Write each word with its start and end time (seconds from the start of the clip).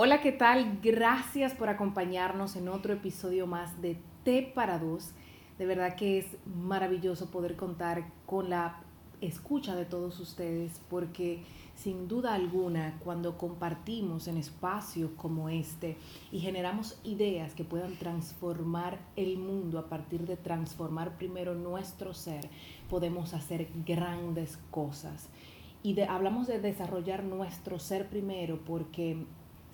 Hola, 0.00 0.20
¿qué 0.20 0.30
tal? 0.30 0.78
Gracias 0.80 1.54
por 1.54 1.68
acompañarnos 1.68 2.54
en 2.54 2.68
otro 2.68 2.92
episodio 2.92 3.48
más 3.48 3.82
de 3.82 3.98
T 4.22 4.52
para 4.54 4.78
dos. 4.78 5.10
De 5.58 5.66
verdad 5.66 5.96
que 5.96 6.18
es 6.18 6.26
maravilloso 6.46 7.32
poder 7.32 7.56
contar 7.56 8.06
con 8.24 8.48
la 8.48 8.80
escucha 9.20 9.74
de 9.74 9.86
todos 9.86 10.20
ustedes 10.20 10.80
porque 10.88 11.42
sin 11.74 12.06
duda 12.06 12.34
alguna 12.34 13.00
cuando 13.02 13.36
compartimos 13.36 14.28
en 14.28 14.36
espacios 14.36 15.10
como 15.16 15.48
este 15.48 15.96
y 16.30 16.38
generamos 16.38 17.00
ideas 17.02 17.56
que 17.56 17.64
puedan 17.64 17.96
transformar 17.96 19.00
el 19.16 19.36
mundo 19.36 19.80
a 19.80 19.88
partir 19.88 20.28
de 20.28 20.36
transformar 20.36 21.18
primero 21.18 21.56
nuestro 21.56 22.14
ser, 22.14 22.48
podemos 22.88 23.34
hacer 23.34 23.66
grandes 23.84 24.58
cosas. 24.70 25.28
Y 25.82 26.00
hablamos 26.02 26.46
de 26.46 26.60
desarrollar 26.60 27.24
nuestro 27.24 27.80
ser 27.80 28.08
primero 28.08 28.60
porque 28.64 29.26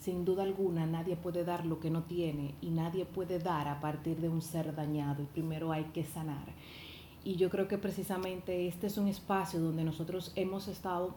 sin 0.04 0.26
duda 0.26 0.42
alguna 0.42 0.84
nadie 0.84 1.16
puede 1.16 1.44
dar 1.44 1.64
lo 1.64 1.80
que 1.80 1.88
no 1.88 2.02
tiene 2.02 2.54
y 2.60 2.68
nadie 2.68 3.06
puede 3.06 3.38
dar 3.38 3.68
a 3.68 3.80
partir 3.80 4.20
de 4.20 4.28
un 4.28 4.42
ser 4.42 4.74
dañado 4.74 5.24
primero 5.32 5.72
hay 5.72 5.84
que 5.84 6.04
sanar. 6.04 6.44
Y 7.24 7.36
yo 7.36 7.48
creo 7.48 7.68
que 7.68 7.78
precisamente 7.78 8.68
este 8.68 8.86
es 8.86 8.98
un 8.98 9.08
espacio 9.08 9.60
donde 9.60 9.82
nosotros 9.82 10.32
hemos 10.36 10.68
estado 10.68 11.14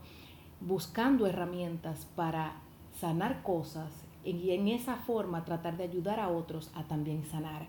buscando 0.62 1.28
herramientas 1.28 2.08
para 2.16 2.62
sanar 2.98 3.44
cosas 3.44 3.92
y 4.24 4.52
en 4.52 4.70
esa 4.70 4.96
forma 4.96 5.44
tratar 5.44 5.76
de 5.76 5.84
ayudar 5.84 6.22
a 6.22 6.30
otros 6.30 6.72
a 6.74 6.84
también 6.84 7.26
sanar. 7.26 7.68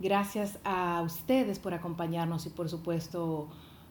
Gracias 0.00 0.58
a 0.64 1.02
ustedes 1.04 1.58
por 1.58 1.74
acompañarnos 1.74 2.46
y 2.46 2.50
por 2.50 2.70
supuesto 2.70 3.48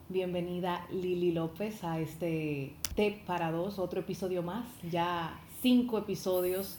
bienvenida 0.08 0.86
Lili 0.90 1.30
López 1.30 1.84
a 1.84 2.00
este 2.00 2.74
T 2.96 3.22
para 3.26 3.52
dos, 3.52 3.78
otro 3.78 4.00
episodio 4.00 4.42
más. 4.42 4.66
Ya 4.90 5.38
cinco 5.60 5.98
episodios 5.98 6.76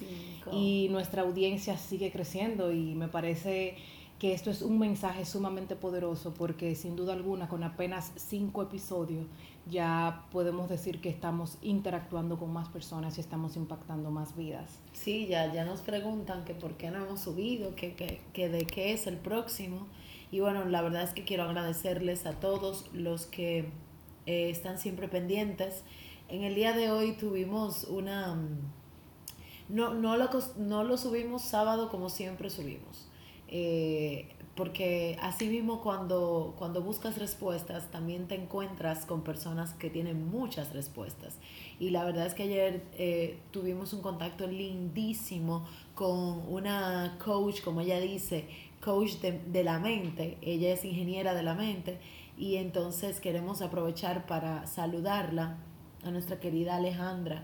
y 0.52 0.88
nuestra 0.90 1.24
audiencia 1.24 1.78
sigue 1.78 2.12
creciendo 2.12 2.72
y 2.72 2.96
me 2.96 3.08
parece 3.08 3.76
que 4.20 4.34
esto 4.34 4.52
es 4.52 4.62
un 4.62 4.78
mensaje 4.80 5.26
sumamente 5.26 5.76
poderoso 5.76 6.34
porque 6.34 6.76
sin 6.76 6.96
duda 6.96 7.14
alguna 7.14 7.48
con 7.48 7.64
apenas 7.64 8.12
cinco 8.18 8.62
episodios 8.62 9.26
ya 9.70 10.26
podemos 10.32 10.68
decir 10.68 11.00
que 11.00 11.10
estamos 11.10 11.58
interactuando 11.62 12.38
con 12.38 12.52
más 12.52 12.68
personas 12.70 13.18
y 13.18 13.22
estamos 13.22 13.56
impactando 13.56 14.12
más 14.12 14.36
vidas. 14.36 14.80
Sí, 14.94 15.28
ya, 15.28 15.54
ya 15.54 15.64
nos 15.64 15.82
preguntan 15.82 16.44
que 16.44 16.54
por 16.54 16.76
qué 16.76 16.92
no 16.92 17.06
hemos 17.06 17.22
subido, 17.22 17.76
que, 17.76 17.94
que, 17.94 18.22
que 18.34 18.50
de 18.50 18.66
qué 18.66 18.94
es 18.94 19.08
el 19.08 19.18
próximo. 19.18 19.88
Y 20.32 20.40
bueno, 20.40 20.66
la 20.66 20.82
verdad 20.82 21.04
es 21.04 21.14
que 21.14 21.24
quiero 21.24 21.44
agradecerles 21.44 22.26
a 22.26 22.34
todos 22.34 22.86
los 22.94 23.26
que 23.26 23.70
eh, 24.26 24.50
están 24.50 24.80
siempre 24.80 25.08
pendientes 25.08 25.84
en 26.30 26.44
el 26.44 26.56
día 26.56 26.74
de 26.74 26.92
hoy 26.92 27.14
tuvimos 27.14 27.86
una... 27.86 28.36
Mm, 28.36 28.60
no, 29.70 29.94
no, 29.94 30.18
lo, 30.18 30.30
no 30.58 30.84
lo 30.84 30.98
subimos 30.98 31.44
sábado 31.44 31.90
como 31.90 32.10
siempre 32.10 32.50
subimos. 32.50 33.08
Eh, 33.48 34.30
porque 34.56 35.18
así 35.22 35.48
mismo 35.48 35.82
cuando, 35.82 36.54
cuando 36.58 36.82
buscas 36.82 37.18
respuestas 37.18 37.90
también 37.92 38.28
te 38.28 38.36
encuentras 38.36 39.06
con 39.06 39.22
personas 39.22 39.74
que 39.74 39.90
tienen 39.90 40.30
muchas 40.30 40.74
respuestas. 40.74 41.38
Y 41.80 41.92
la 41.92 42.04
verdad 42.04 42.26
es 42.26 42.34
que 42.34 42.44
ayer 42.44 42.84
eh, 42.98 43.40
tuvimos 43.52 43.94
un 43.94 44.02
contacto 44.02 44.48
lindísimo 44.48 45.66
con 45.96 46.44
una 46.52 47.18
coach, 47.24 47.62
como 47.62 47.82
ella 47.82 48.00
dice, 48.00 48.50
coach 48.84 49.14
de, 49.22 49.40
de, 49.40 49.64
la 49.64 49.80
mente. 49.80 50.38
Ella 50.42 50.74
es 50.74 50.84
ingeniera 50.84 51.34
de 51.34 51.44
la 51.44 51.54
mente 51.54 52.00
y 52.38 52.56
entonces 52.56 53.20
queremos 53.20 53.62
aprovechar 53.62 54.26
para 54.26 54.68
saludarla 54.68 55.58
a 56.04 56.12
nuestra 56.12 56.40
querida 56.40 56.76
Alejandra. 56.76 57.44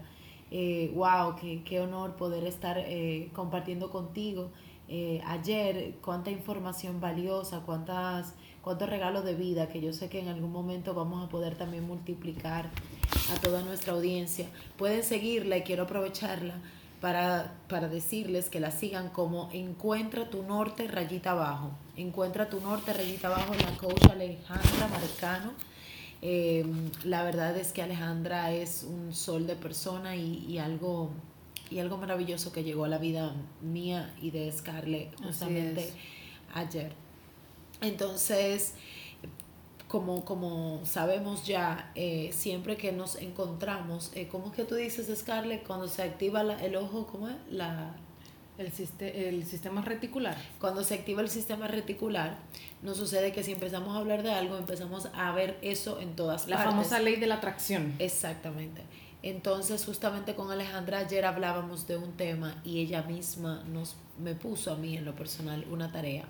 Eh, 0.51 0.91
wow, 0.95 1.35
qué, 1.35 1.63
qué, 1.63 1.81
honor 1.81 2.15
poder 2.15 2.45
estar 2.45 2.77
eh, 2.77 3.29
compartiendo 3.33 3.89
contigo. 3.89 4.51
Eh, 4.87 5.21
ayer, 5.25 5.95
cuánta 6.01 6.29
información 6.29 7.01
valiosa, 7.01 7.61
cuántas, 7.65 8.35
cuántos 8.61 8.87
regalos 8.87 9.25
de 9.25 9.33
vida 9.33 9.67
que 9.67 9.81
yo 9.81 9.93
sé 9.93 10.09
que 10.09 10.19
en 10.19 10.27
algún 10.27 10.51
momento 10.51 10.93
vamos 10.93 11.25
a 11.25 11.29
poder 11.29 11.55
también 11.55 11.87
multiplicar 11.87 12.69
a 13.33 13.41
toda 13.41 13.63
nuestra 13.63 13.93
audiencia. 13.93 14.47
Pueden 14.77 15.03
seguirla 15.03 15.57
y 15.57 15.63
quiero 15.63 15.83
aprovecharla 15.83 16.53
para, 17.01 17.55
para 17.67 17.87
decirles 17.87 18.49
que 18.49 18.59
la 18.59 18.71
sigan 18.71 19.09
como 19.09 19.49
Encuentra 19.51 20.29
tu 20.29 20.43
norte 20.43 20.87
rayita 20.87 21.31
abajo. 21.31 21.71
Encuentra 21.97 22.49
tu 22.49 22.61
norte 22.61 22.93
rayita 22.93 23.27
abajo 23.27 23.53
la 23.55 23.77
coach 23.77 24.05
Alejandra 24.11 24.87
Marcano 24.87 25.51
Em, 26.21 26.91
la 27.03 27.23
verdad 27.23 27.55
es 27.57 27.71
que 27.71 27.81
Alejandra 27.81 28.51
es 28.51 28.83
un 28.83 29.13
sol 29.13 29.47
de 29.47 29.55
persona 29.55 30.15
y, 30.15 30.57
algo, 30.57 31.11
y 31.69 31.79
algo 31.79 31.97
maravilloso 31.97 32.51
que 32.51 32.63
llegó 32.63 32.85
a 32.85 32.87
la 32.87 32.97
vida 32.97 33.35
mía 33.61 34.13
y 34.21 34.31
de 34.31 34.51
Scarlett 34.51 35.15
justamente 35.21 35.91
ayer. 36.53 36.93
Entonces, 37.81 38.73
como, 39.87 40.25
como 40.25 40.81
sabemos 40.85 41.45
ya, 41.45 41.91
eh, 41.95 42.31
siempre 42.33 42.77
que 42.77 42.91
nos 42.91 43.15
encontramos, 43.17 44.11
eh, 44.15 44.27
¿cómo 44.31 44.47
es 44.47 44.53
que 44.53 44.63
tú 44.63 44.75
dices, 44.75 45.15
Scarlett, 45.17 45.65
cuando 45.65 45.87
se 45.87 46.03
activa 46.03 46.41
el 46.41 46.75
ojo, 46.75 47.07
¿cómo 47.07 47.29
es? 47.29 47.35
La, 47.49 47.95
el, 48.57 48.71
el 48.99 49.45
sistema 49.45 49.81
reticular. 49.81 50.37
Cuando 50.59 50.83
se 50.83 50.95
activa 50.95 51.21
el 51.21 51.29
sistema 51.29 51.67
reticular, 51.67 52.37
nos 52.81 52.97
sucede 52.97 53.31
que 53.31 53.43
si 53.43 53.51
empezamos 53.51 53.95
a 53.95 53.99
hablar 53.99 54.23
de 54.23 54.31
algo, 54.31 54.57
empezamos 54.57 55.09
a 55.13 55.31
ver 55.31 55.57
eso 55.61 55.99
en 55.99 56.15
todas 56.15 56.47
la 56.47 56.57
partes. 56.57 56.65
La 56.65 56.71
famosa 56.71 56.99
ley 56.99 57.17
de 57.17 57.27
la 57.27 57.35
atracción. 57.35 57.95
Exactamente. 57.99 58.81
Entonces, 59.23 59.83
justamente 59.83 60.35
con 60.35 60.51
Alejandra 60.51 60.99
ayer 60.99 61.25
hablábamos 61.25 61.87
de 61.87 61.97
un 61.97 62.13
tema 62.13 62.61
y 62.63 62.79
ella 62.79 63.01
misma 63.01 63.63
nos 63.71 63.95
me 64.19 64.35
puso 64.35 64.71
a 64.71 64.75
mí 64.75 64.95
en 64.95 65.03
lo 65.03 65.15
personal 65.15 65.65
una 65.69 65.91
tarea 65.91 66.25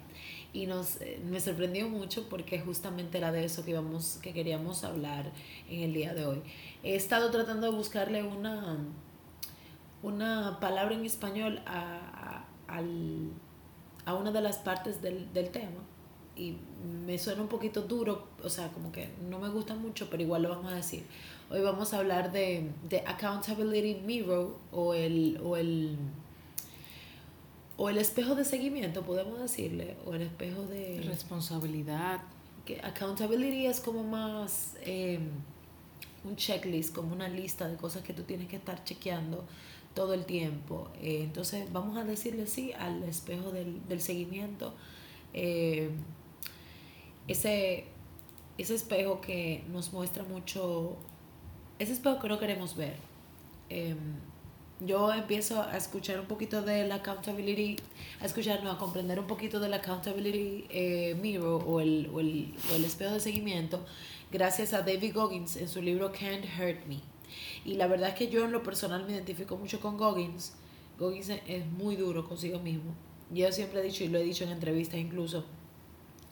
y 0.54 0.66
nos 0.66 1.02
eh, 1.02 1.20
me 1.30 1.40
sorprendió 1.40 1.90
mucho 1.90 2.28
porque 2.30 2.60
justamente 2.60 3.18
era 3.18 3.32
de 3.32 3.44
eso 3.44 3.66
que 3.66 3.72
íbamos 3.72 4.18
que 4.22 4.34
queríamos 4.34 4.84
hablar 4.84 5.30
en 5.70 5.82
el 5.82 5.94
día 5.94 6.14
de 6.14 6.26
hoy. 6.26 6.42
He 6.84 6.96
estado 6.96 7.30
tratando 7.32 7.70
de 7.70 7.76
buscarle 7.76 8.24
una 8.24 8.78
una 10.06 10.60
palabra 10.60 10.94
en 10.94 11.04
español 11.04 11.62
a, 11.66 12.46
a, 12.68 14.14
una 14.14 14.32
de 14.32 14.42
las 14.42 14.58
partes 14.58 15.02
del, 15.02 15.50
tema 15.50 15.82
y 16.36 16.58
me 17.06 17.18
suena 17.18 17.42
un 17.42 17.48
poquito 17.48 17.82
duro, 17.82 18.28
o 18.44 18.50
sea, 18.50 18.70
como 18.70 18.92
que 18.92 19.10
no 19.30 19.40
me 19.40 19.50
gusta 19.50 19.74
mucho, 19.74 20.08
pero 20.12 20.22
igual 20.22 20.44
lo 20.44 20.50
vamos 20.50 20.72
a 20.72 20.76
decir. 20.76 21.04
Hoy 21.50 21.62
vamos 21.62 21.94
a 21.94 21.98
hablar 21.98 22.32
de, 22.32 22.70
de 22.88 23.00
accountability 23.00 24.02
mirror 24.02 24.58
o 24.72 24.94
el, 24.94 25.40
o 25.44 25.58
el 25.58 25.98
o 27.78 27.90
el 27.90 27.98
espejo 27.98 28.36
de 28.36 28.46
seguimiento, 28.46 29.02
podemos 29.02 29.40
decirle, 29.40 29.98
o 30.06 30.14
el 30.14 30.22
espejo 30.22 30.64
de 30.64 31.02
responsabilidad. 31.04 32.22
Que 32.64 32.80
accountability 32.80 33.66
es 33.66 33.82
como 33.82 34.04
más 34.04 34.76
eh, 34.82 35.20
un 36.24 36.36
checklist, 36.36 36.94
como 36.94 37.12
una 37.12 37.28
lista 37.28 37.68
de 37.68 37.76
cosas 37.76 38.04
que 38.04 38.14
tú 38.14 38.24
tienes 38.24 38.48
que 38.48 38.56
estar 38.56 38.84
chequeando 38.84 39.46
todo 39.96 40.14
el 40.14 40.26
tiempo. 40.26 40.90
Eh, 41.02 41.22
entonces 41.24 41.72
vamos 41.72 41.98
a 41.98 42.04
decirle 42.04 42.46
sí 42.46 42.72
al 42.74 43.02
espejo 43.04 43.52
del, 43.52 44.02
seguimiento. 44.02 44.74
Eh, 45.34 45.90
ese, 47.28 47.86
ese 48.60 48.76
espejo 48.76 49.22
que 49.22 49.64
nos 49.72 49.92
muestra 49.94 50.24
mucho, 50.24 50.96
ese 51.80 51.94
espejo 51.94 52.20
que 52.20 52.28
no 52.28 52.38
queremos 52.38 52.76
ver. 52.76 52.98
Em, 53.70 53.98
yo 54.82 55.12
empiezo 55.14 55.64
a 55.64 55.78
escuchar 55.78 56.20
un 56.20 56.26
poquito 56.26 56.62
de 56.62 56.86
la 56.88 56.96
accountability, 56.96 57.78
a 58.22 58.26
escuchar, 58.26 58.62
no, 58.64 58.72
a 58.72 58.78
comprender 58.78 59.20
un 59.20 59.26
poquito 59.26 59.60
de 59.60 59.70
la 59.70 59.78
accountability 59.78 60.66
eh, 60.70 61.16
mirror 61.22 61.64
o 61.66 61.80
el, 61.80 62.10
o, 62.14 62.20
el, 62.20 62.54
o 62.72 62.76
el 62.76 62.86
espejo 62.86 63.14
de 63.14 63.22
seguimiento 63.22 63.86
gracias 64.32 64.74
a 64.74 64.82
David 64.82 65.14
Goggins 65.14 65.56
en 65.56 65.70
su 65.70 65.82
libro 65.82 66.12
Can't 66.12 66.46
Hurt 66.60 66.86
Me. 66.88 67.15
Y 67.66 67.76
la 67.76 67.88
verdad 67.88 68.10
es 68.10 68.16
que 68.16 68.28
yo 68.30 68.46
en 68.46 68.52
lo 68.52 68.64
personal 68.64 69.06
me 69.06 69.14
identifico 69.14 69.58
mucho 69.58 69.80
con 69.80 69.98
Goggins. 69.98 70.54
Goggins 71.00 71.30
es 71.30 71.66
muy 71.66 71.96
duro 71.96 72.28
consigo 72.28 72.60
mismo. 72.60 72.94
Yo 73.32 73.52
siempre 73.52 73.80
he 73.80 73.84
dicho, 73.84 74.04
y 74.04 74.08
lo 74.10 74.20
he 74.20 74.24
dicho 74.24 74.44
en 74.44 74.52
entrevistas 74.52 75.00
incluso, 75.00 75.46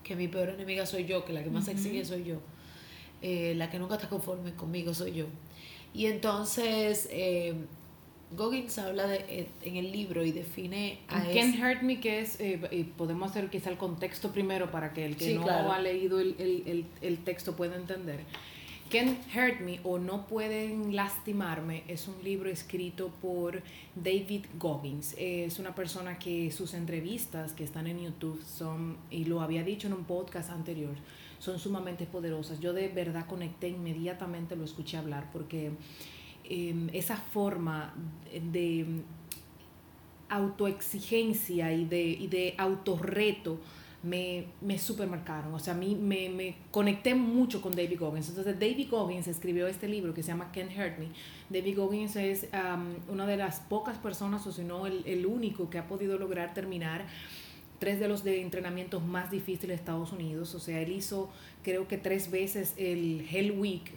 que 0.03 0.15
mi 0.15 0.27
peor 0.27 0.49
enemiga 0.49 0.85
soy 0.85 1.05
yo, 1.05 1.25
que 1.25 1.33
la 1.33 1.43
que 1.43 1.49
más 1.49 1.67
exige 1.67 2.05
soy 2.05 2.23
yo. 2.23 2.37
Eh, 3.21 3.53
la 3.55 3.69
que 3.69 3.79
nunca 3.79 3.95
está 3.95 4.09
conforme 4.09 4.53
conmigo 4.53 4.93
soy 4.93 5.13
yo. 5.13 5.25
Y 5.93 6.07
entonces, 6.07 7.07
eh, 7.11 7.53
Goggins 8.35 8.77
habla 8.79 9.07
de, 9.07 9.25
eh, 9.29 9.47
en 9.63 9.77
el 9.77 9.91
libro 9.91 10.25
y 10.25 10.31
define 10.31 10.99
a 11.07 11.23
Can't 11.23 11.55
Hurt 11.57 11.83
Me, 11.83 11.99
que 11.99 12.19
es, 12.19 12.37
y 12.39 12.83
podemos 12.83 13.31
hacer 13.31 13.49
quizá 13.49 13.69
el 13.69 13.77
contexto 13.77 14.31
primero 14.31 14.71
para 14.71 14.91
que 14.93 15.05
el 15.05 15.15
que 15.15 15.35
no 15.35 15.71
ha 15.71 15.79
leído 15.79 16.19
el, 16.19 16.35
el, 16.37 16.85
el 17.01 17.17
texto 17.23 17.55
pueda 17.55 17.75
entender. 17.75 18.19
Can't 18.93 19.17
Hurt 19.35 19.59
Me 19.61 19.79
o 19.83 19.97
No 19.97 20.27
Pueden 20.27 20.95
Lastimarme 20.95 21.83
es 21.87 22.07
un 22.07 22.23
libro 22.23 22.47
escrito 22.47 23.09
por 23.23 23.63
David 23.95 24.45
Goggins. 24.59 25.15
Es 25.17 25.57
una 25.57 25.73
persona 25.73 26.19
que 26.19 26.51
sus 26.51 26.75
entrevistas 26.75 27.53
que 27.53 27.63
están 27.63 27.87
en 27.87 28.03
YouTube 28.03 28.39
son, 28.45 28.97
y 29.09 29.25
lo 29.25 29.41
había 29.41 29.63
dicho 29.63 29.87
en 29.87 29.93
un 29.93 30.03
podcast 30.03 30.51
anterior, 30.51 30.93
son 31.39 31.57
sumamente 31.57 32.05
poderosas. 32.05 32.59
Yo 32.59 32.71
de 32.71 32.87
verdad 32.87 33.25
conecté 33.25 33.69
inmediatamente, 33.69 34.55
lo 34.55 34.63
escuché 34.63 34.97
hablar, 34.97 35.31
porque 35.33 35.71
em, 36.43 36.87
esa 36.93 37.17
forma 37.17 37.95
de 38.31 38.85
autoexigencia 40.29 41.73
y 41.73 41.85
de, 41.85 42.03
y 42.03 42.27
de 42.27 42.53
autorreto 42.59 43.57
me, 44.03 44.45
me 44.61 44.77
supermarcaron. 44.77 45.53
O 45.53 45.59
sea, 45.59 45.73
a 45.73 45.77
mí 45.77 45.95
me, 45.95 46.29
me, 46.29 46.55
conecté 46.71 47.15
mucho 47.15 47.61
con 47.61 47.75
David 47.75 47.99
Goggins. 47.99 48.29
Entonces, 48.29 48.59
David 48.59 48.89
Goggins 48.91 49.27
escribió 49.27 49.67
este 49.67 49.87
libro 49.87 50.13
que 50.13 50.21
se 50.21 50.27
llama 50.27 50.51
Can't 50.51 50.71
Hurt 50.77 50.99
Me. 50.99 51.07
David 51.49 51.77
Goggins 51.77 52.15
es 52.17 52.47
una 53.07 53.25
de 53.25 53.37
las 53.37 53.61
pocas 53.61 53.97
personas, 53.97 54.45
o 54.45 54.51
si 54.51 54.63
no, 54.63 54.85
el, 54.85 55.03
el 55.05 55.25
único 55.25 55.69
que 55.69 55.77
ha 55.77 55.87
podido 55.87 56.17
lograr 56.17 56.53
terminar 56.53 57.05
tres 57.79 57.99
de 57.99 58.07
los 58.07 58.23
de 58.23 58.41
entrenamientos 58.41 59.03
más 59.03 59.31
difíciles 59.31 59.67
de 59.69 59.75
Estados 59.75 60.11
Unidos. 60.11 60.53
O 60.55 60.59
sea, 60.59 60.81
él 60.81 60.91
hizo 60.91 61.29
creo 61.63 61.87
que 61.87 61.97
tres 61.97 62.29
veces 62.29 62.73
el 62.77 63.27
Hell 63.29 63.51
Week, 63.51 63.91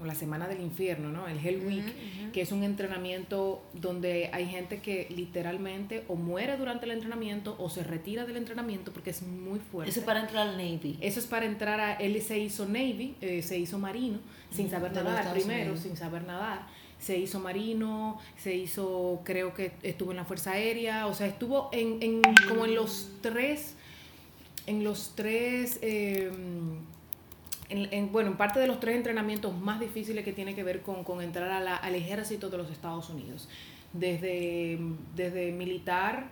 o 0.00 0.04
la 0.04 0.14
Semana 0.14 0.48
del 0.48 0.60
Infierno, 0.60 1.10
¿no? 1.10 1.28
El 1.28 1.38
Hell 1.38 1.64
Week, 1.64 2.32
que 2.32 2.40
es 2.40 2.50
un 2.50 2.64
entrenamiento 2.64 3.62
donde 3.74 4.28
hay 4.32 4.46
gente 4.46 4.80
que 4.80 5.06
literalmente 5.10 6.04
o 6.08 6.16
muere 6.16 6.56
durante 6.56 6.84
el 6.86 6.92
entrenamiento 6.92 7.54
o 7.58 7.70
se 7.70 7.84
retira 7.84 8.26
del 8.26 8.36
entrenamiento 8.36 8.92
porque 8.92 9.10
es 9.10 9.22
muy 9.22 9.60
fuerte. 9.60 9.90
Eso 9.90 10.00
es 10.00 10.06
para 10.06 10.20
entrar 10.20 10.48
al 10.48 10.56
Navy. 10.56 10.98
Eso 11.00 11.20
es 11.20 11.26
para 11.26 11.46
entrar 11.46 11.78
a... 11.80 11.94
Él 11.94 12.20
se 12.22 12.38
hizo 12.38 12.66
Navy, 12.66 13.14
eh, 13.20 13.42
se 13.42 13.56
hizo 13.56 13.78
marino, 13.78 14.18
sin 14.50 14.68
saber 14.68 14.92
nadar 14.92 15.32
primero, 15.32 15.76
sin 15.76 15.96
saber 15.96 16.24
nadar. 16.24 16.66
Se 16.98 17.16
hizo 17.16 17.38
marino, 17.38 18.18
se 18.36 18.54
hizo, 18.54 19.20
creo 19.24 19.54
que 19.54 19.72
estuvo 19.82 20.10
en 20.10 20.16
la 20.16 20.24
Fuerza 20.24 20.52
Aérea, 20.52 21.06
o 21.06 21.14
sea, 21.14 21.26
estuvo 21.26 21.68
en, 21.72 22.02
en 22.02 22.22
como 22.48 22.64
en 22.64 22.74
los 22.74 23.10
tres, 23.20 23.74
en 24.66 24.82
los 24.82 25.12
tres... 25.14 25.78
Eh, 25.82 26.32
en, 27.68 28.12
bueno, 28.12 28.30
en 28.30 28.36
parte 28.36 28.60
de 28.60 28.66
los 28.66 28.80
tres 28.80 28.96
entrenamientos 28.96 29.56
más 29.56 29.80
difíciles 29.80 30.24
que 30.24 30.32
tiene 30.32 30.54
que 30.54 30.62
ver 30.62 30.82
con, 30.82 31.20
entrar 31.22 31.50
al 31.50 31.94
ejército 31.94 32.50
de 32.50 32.58
los 32.58 32.70
Estados 32.70 33.08
Unidos. 33.10 33.48
Desde, 33.92 34.78
desde 35.14 35.52
militar, 35.52 36.28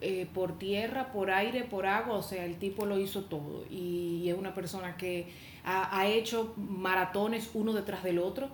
eh, 0.00 0.26
por 0.32 0.58
tierra, 0.58 1.12
por 1.12 1.30
aire, 1.30 1.62
por 1.62 1.86
agua, 1.86 2.16
o 2.16 2.22
sea, 2.22 2.44
el 2.44 2.56
tipo 2.56 2.86
lo 2.86 2.98
hizo 2.98 3.24
todo. 3.24 3.64
Y, 3.70 4.28
es 4.28 4.36
una 4.36 4.54
persona 4.54 4.96
que 4.96 5.28
ha, 5.64 6.06
hecho 6.06 6.54
maratones 6.56 7.50
uno 7.54 7.72
detrás 7.72 8.02
del 8.02 8.18
otro. 8.18 8.48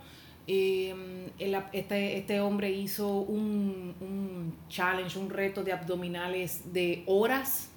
Eh, 0.48 0.94
este, 1.38 2.18
este, 2.18 2.40
hombre 2.40 2.70
hizo 2.70 3.08
un, 3.08 3.94
un 4.00 4.56
challenge, 4.68 5.18
un 5.18 5.30
reto 5.30 5.64
de 5.64 5.72
abdominales 5.72 6.72
de 6.72 7.02
horas 7.06 7.70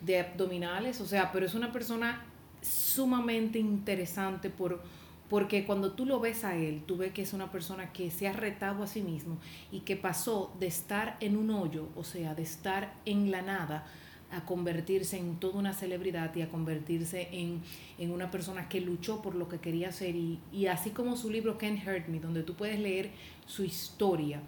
de 0.00 0.20
abdominales, 0.20 1.00
o 1.00 1.06
sea, 1.06 1.32
pero 1.32 1.46
es 1.46 1.54
una 1.54 1.72
persona 1.72 2.24
sumamente 2.64 3.58
interesante 3.58 4.50
por, 4.50 4.82
porque 5.28 5.64
cuando 5.64 5.92
tú 5.92 6.06
lo 6.06 6.20
ves 6.20 6.44
a 6.44 6.56
él, 6.56 6.82
tú 6.86 6.96
ves 6.96 7.12
que 7.12 7.22
es 7.22 7.32
una 7.32 7.50
persona 7.50 7.92
que 7.92 8.10
se 8.10 8.26
ha 8.26 8.32
retado 8.32 8.82
a 8.82 8.86
sí 8.86 9.02
mismo 9.02 9.38
y 9.70 9.80
que 9.80 9.96
pasó 9.96 10.52
de 10.58 10.66
estar 10.66 11.16
en 11.20 11.36
un 11.36 11.50
hoyo, 11.50 11.88
o 11.96 12.04
sea, 12.04 12.34
de 12.34 12.42
estar 12.42 12.94
en 13.04 13.30
la 13.30 13.42
nada, 13.42 13.86
a 14.30 14.44
convertirse 14.44 15.16
en 15.18 15.36
toda 15.36 15.58
una 15.58 15.74
celebridad 15.74 16.34
y 16.34 16.42
a 16.42 16.48
convertirse 16.48 17.28
en, 17.30 17.62
en 17.98 18.10
una 18.10 18.30
persona 18.30 18.68
que 18.68 18.80
luchó 18.80 19.22
por 19.22 19.36
lo 19.36 19.48
que 19.48 19.58
quería 19.58 19.90
hacer. 19.90 20.16
Y, 20.16 20.40
y 20.52 20.66
así 20.66 20.90
como 20.90 21.16
su 21.16 21.30
libro 21.30 21.56
Can't 21.56 21.86
Hurt 21.86 22.08
Me, 22.08 22.18
donde 22.18 22.42
tú 22.42 22.54
puedes 22.54 22.80
leer 22.80 23.10
su 23.46 23.64
historia, 23.64 24.40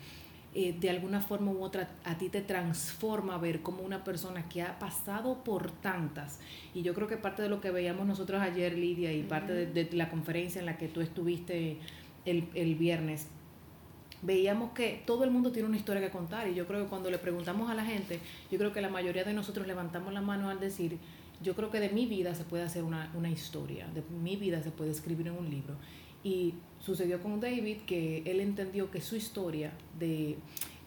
eh, 0.58 0.74
de 0.80 0.88
alguna 0.88 1.20
forma 1.20 1.52
u 1.52 1.62
otra 1.62 1.86
a 2.02 2.16
ti 2.16 2.30
te 2.30 2.40
transforma 2.40 3.36
ver 3.36 3.60
como 3.60 3.82
una 3.82 4.04
persona 4.04 4.48
que 4.48 4.62
ha 4.62 4.78
pasado 4.78 5.44
por 5.44 5.70
tantas. 5.70 6.40
Y 6.72 6.80
yo 6.80 6.94
creo 6.94 7.06
que 7.06 7.18
parte 7.18 7.42
de 7.42 7.50
lo 7.50 7.60
que 7.60 7.70
veíamos 7.70 8.06
nosotros 8.06 8.40
ayer, 8.40 8.72
Lidia, 8.72 9.12
y 9.12 9.22
parte 9.22 9.66
de, 9.66 9.88
la 9.92 10.08
conferencia 10.08 10.58
en 10.58 10.64
la 10.64 10.78
que 10.78 10.88
tú 10.88 11.02
estuviste 11.02 11.78
el, 12.24 12.48
el 12.54 12.74
viernes, 12.74 13.28
veíamos 14.22 14.72
que 14.72 15.02
todo 15.04 15.24
el 15.24 15.30
mundo 15.30 15.52
tiene 15.52 15.68
una 15.68 15.76
historia 15.76 16.00
que 16.00 16.08
contar 16.08 16.48
y 16.48 16.54
yo 16.54 16.66
creo 16.66 16.84
que 16.84 16.88
cuando 16.88 17.10
le 17.10 17.18
preguntamos 17.18 17.68
a 17.68 17.74
la 17.74 17.84
gente, 17.84 18.20
yo 18.50 18.56
creo 18.56 18.72
que 18.72 18.80
la 18.80 18.88
mayoría 18.88 19.24
de 19.24 19.34
nosotros 19.34 19.66
levantamos 19.66 20.14
la 20.14 20.22
mano 20.22 20.48
al 20.48 20.58
decir, 20.58 20.96
yo 21.42 21.54
creo 21.54 21.70
que 21.70 21.80
de 21.80 21.90
mi 21.90 22.06
vida 22.06 22.34
se 22.34 22.44
puede 22.44 22.62
hacer 22.62 22.82
una, 22.82 23.12
una 23.14 23.28
historia, 23.28 23.88
de 23.88 24.02
mi 24.22 24.36
vida 24.36 24.62
se 24.62 24.70
puede 24.70 24.90
escribir 24.90 25.26
en 25.26 25.34
un 25.34 25.50
libro. 25.50 25.74
Y 26.26 26.54
sucedió 26.84 27.22
con 27.22 27.38
David 27.38 27.82
que 27.86 28.24
él 28.26 28.40
entendió 28.40 28.90
que 28.90 29.00
su 29.00 29.14
historia 29.14 29.70
de 29.96 30.36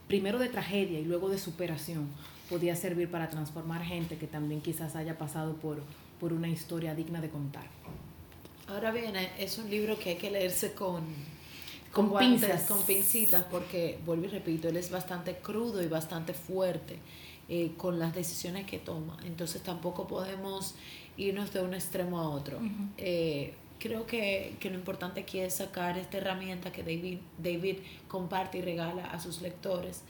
primero 0.06 0.38
de 0.38 0.50
tragedia 0.50 1.00
y 1.00 1.06
luego 1.06 1.30
de 1.30 1.38
superación 1.38 2.10
podía 2.50 2.76
servir 2.76 3.10
para 3.10 3.30
transformar 3.30 3.82
gente 3.86 4.18
que 4.18 4.28
también 4.28 4.60
quizás 4.60 4.98
haya 4.98 5.18
pasado 5.18 5.54
por, 5.56 5.82
por 6.20 6.34
una 6.34 6.50
historia 6.50 6.94
digna 6.94 7.22
de 7.22 7.30
contar. 7.30 7.64
Ahora 8.68 8.92
bien, 8.92 9.16
es 9.38 9.58
un 9.58 9.70
libro 9.70 9.98
que 9.98 10.10
hay 10.10 10.16
que 10.18 10.30
leerse 10.30 10.74
con, 10.74 11.04
con, 11.94 12.18
pinzas. 12.18 12.64
con 12.64 12.84
pincitas, 12.84 13.46
porque, 13.50 13.98
vuelvo 14.06 14.26
y 14.26 14.28
repito, 14.28 14.68
él 14.68 14.76
es 14.76 14.92
bastante 14.92 15.38
crudo 15.38 15.82
y 15.82 15.88
bastante 15.88 16.34
fuerte 16.34 16.98
eh, 17.48 17.72
con 17.78 17.98
las 17.98 18.14
decisiones 18.14 18.66
que 18.66 18.78
toma. 18.78 19.16
Entonces 19.26 19.64
tampoco 19.64 20.06
podemos 20.06 20.76
irnos 21.16 21.54
de 21.54 21.62
un 21.62 21.74
extremo 21.74 22.20
a 22.20 22.28
otro 22.28 22.60
creo 23.80 24.06
que, 24.06 24.56
que, 24.60 24.70
lo 24.70 24.76
importante 24.76 25.22
aquí 25.22 25.40
es 25.40 25.56
sacar 25.56 25.98
esta 25.98 26.18
herramienta 26.18 26.72
que 26.72 26.84
David, 26.84 27.20
David 27.38 27.78
comparte 28.08 28.60
y 28.60 28.62
regala 28.62 29.06
a 29.06 29.20
sus 29.20 29.42
lectores. 29.42 30.04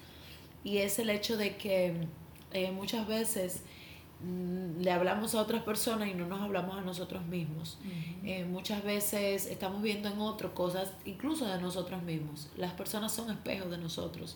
Y 0.63 0.79
es 0.79 0.99
el 0.99 1.09
hecho 1.09 1.37
de 1.37 1.55
que 1.55 1.93
eh, 2.51 2.71
muchas 2.71 3.07
veces 3.07 3.63
mm, 4.23 4.81
le 4.81 4.91
hablamos 4.91 5.35
a 5.35 5.41
otras 5.41 5.63
personas 5.63 6.09
y 6.09 6.13
no 6.13 6.25
nos 6.25 6.41
hablamos 6.41 6.77
a 6.77 6.81
nosotros 6.81 7.25
mismos. 7.25 7.77
Eh, 8.23 8.43
muchas 8.45 8.83
veces 8.83 9.45
estamos 9.45 9.81
viendo 9.81 10.09
en 10.09 10.19
otro 10.19 10.53
cosas, 10.53 10.91
incluso 11.05 11.45
de 11.47 11.61
nosotros 11.61 12.01
mismos. 12.03 12.49
Las 12.57 12.73
personas 12.73 13.13
son 13.13 13.29
espejos 13.29 13.69
de 13.69 13.77
nosotros. 13.77 14.35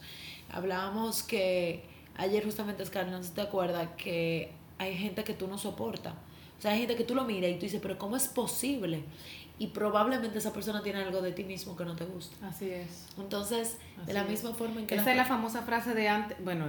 Hablábamos 0.50 1.24
que 1.24 1.83
ayer 2.15 2.45
justamente, 2.45 2.85
Scarlett, 2.85 3.13
no 3.13 3.24
si 3.24 3.31
te 3.31 3.41
acuerdas, 3.41 3.89
que 3.97 4.51
hay 4.77 4.95
gente 4.95 5.24
que 5.24 5.33
tú 5.33 5.47
no 5.47 5.57
soportas 5.57 6.13
sea, 6.63 6.71
hay 6.71 6.80
gente 6.80 6.95
que 6.95 7.04
tú 7.04 7.13
lo 7.13 7.25
miras 7.25 7.51
y 7.51 7.56
tú 7.56 7.62
dices, 7.62 7.81
pero 7.81 7.98
¿cómo 7.98 8.15
es 8.15 8.27
posible? 8.27 9.04
Y 9.60 9.68
probablemente 9.68 10.38
esa 10.38 10.54
persona 10.54 10.81
tiene 10.81 11.00
algo 11.04 11.21
de 11.21 11.31
ti 11.31 11.44
mismo 11.44 11.75
que 11.75 11.86
no 11.86 11.95
te 11.95 12.06
gusta. 12.06 12.48
Así 12.48 12.69
es. 12.69 13.07
Entonces, 13.18 13.77
de 14.06 14.13
la 14.13 14.24
misma 14.24 14.54
forma 14.54 14.80
en 14.80 14.88
que... 14.88 14.95
Esa 14.95 15.12
es 15.12 15.18
la 15.18 15.25
famosa 15.25 15.62
frase 15.63 15.94
de 15.94 16.07
antes, 16.07 16.38
bueno, 16.44 16.65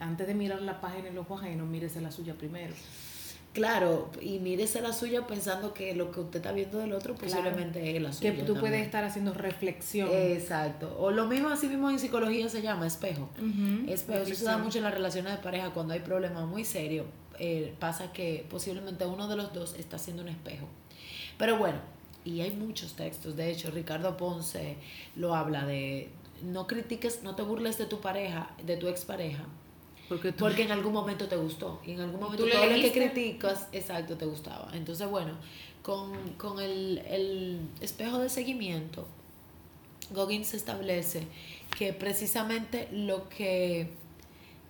antes 0.00 0.26
de 0.26 0.34
mirar 0.34 0.62
la 0.62 0.80
página 0.80 1.08
en 1.08 1.14
los 1.14 1.26
no 1.28 1.66
mírese 1.66 2.00
la 2.00 2.10
suya 2.10 2.34
primero. 2.34 2.74
Claro, 3.52 4.10
y 4.20 4.38
mírese 4.38 4.82
la 4.82 4.92
suya 4.92 5.26
pensando 5.26 5.72
que 5.72 5.94
lo 5.94 6.10
que 6.10 6.20
usted 6.20 6.36
está 6.36 6.52
viendo 6.52 6.78
del 6.78 6.92
otro 6.92 7.14
posiblemente 7.14 7.96
es 7.96 8.02
la 8.02 8.12
suya. 8.12 8.34
Que 8.34 8.42
tú 8.42 8.54
puedes 8.54 8.82
estar 8.82 9.04
haciendo 9.04 9.32
reflexión. 9.32 10.08
Exacto. 10.12 10.96
O 10.98 11.10
lo 11.10 11.26
mismo, 11.26 11.48
así 11.48 11.66
mismo 11.68 11.88
en 11.88 11.98
psicología 11.98 12.48
se 12.48 12.60
llama 12.60 12.86
espejo. 12.86 13.28
Espejo. 13.86 14.22
Eso 14.22 14.34
se 14.34 14.44
da 14.44 14.58
mucho 14.58 14.78
en 14.78 14.84
las 14.84 14.94
relaciones 14.94 15.32
de 15.32 15.38
pareja 15.38 15.70
cuando 15.70 15.94
hay 15.94 16.00
problemas 16.00 16.46
muy 16.46 16.64
serios 16.64 17.06
eh, 17.38 17.74
pasa 17.78 18.12
que 18.12 18.46
posiblemente 18.48 19.06
uno 19.06 19.28
de 19.28 19.36
los 19.36 19.52
dos 19.52 19.74
está 19.74 19.96
haciendo 19.96 20.22
un 20.22 20.28
espejo. 20.28 20.66
Pero 21.38 21.58
bueno, 21.58 21.78
y 22.24 22.40
hay 22.40 22.50
muchos 22.50 22.94
textos, 22.94 23.36
de 23.36 23.50
hecho, 23.50 23.70
Ricardo 23.70 24.16
Ponce 24.16 24.76
lo 25.14 25.34
habla 25.34 25.64
de 25.64 26.10
no 26.42 26.66
critiques, 26.66 27.22
no 27.22 27.34
te 27.34 27.42
burles 27.42 27.78
de 27.78 27.86
tu 27.86 28.00
pareja, 28.00 28.50
de 28.64 28.76
tu 28.76 28.88
expareja, 28.88 29.44
porque, 30.08 30.32
porque 30.32 30.62
en 30.62 30.72
algún 30.72 30.92
momento 30.92 31.28
te 31.28 31.36
gustó 31.36 31.80
y 31.84 31.92
en 31.92 32.00
algún 32.00 32.20
momento 32.20 32.44
todo 32.46 32.66
lo 32.66 32.74
que 32.74 32.92
criticas, 32.92 33.68
exacto, 33.72 34.16
te 34.16 34.24
gustaba. 34.24 34.70
Entonces, 34.74 35.08
bueno, 35.08 35.34
con, 35.82 36.32
con 36.32 36.60
el, 36.60 36.98
el 37.06 37.60
espejo 37.80 38.18
de 38.18 38.28
seguimiento, 38.28 39.06
Goggins 40.10 40.54
establece 40.54 41.26
que 41.76 41.92
precisamente 41.92 42.88
lo 42.92 43.28
que 43.28 43.90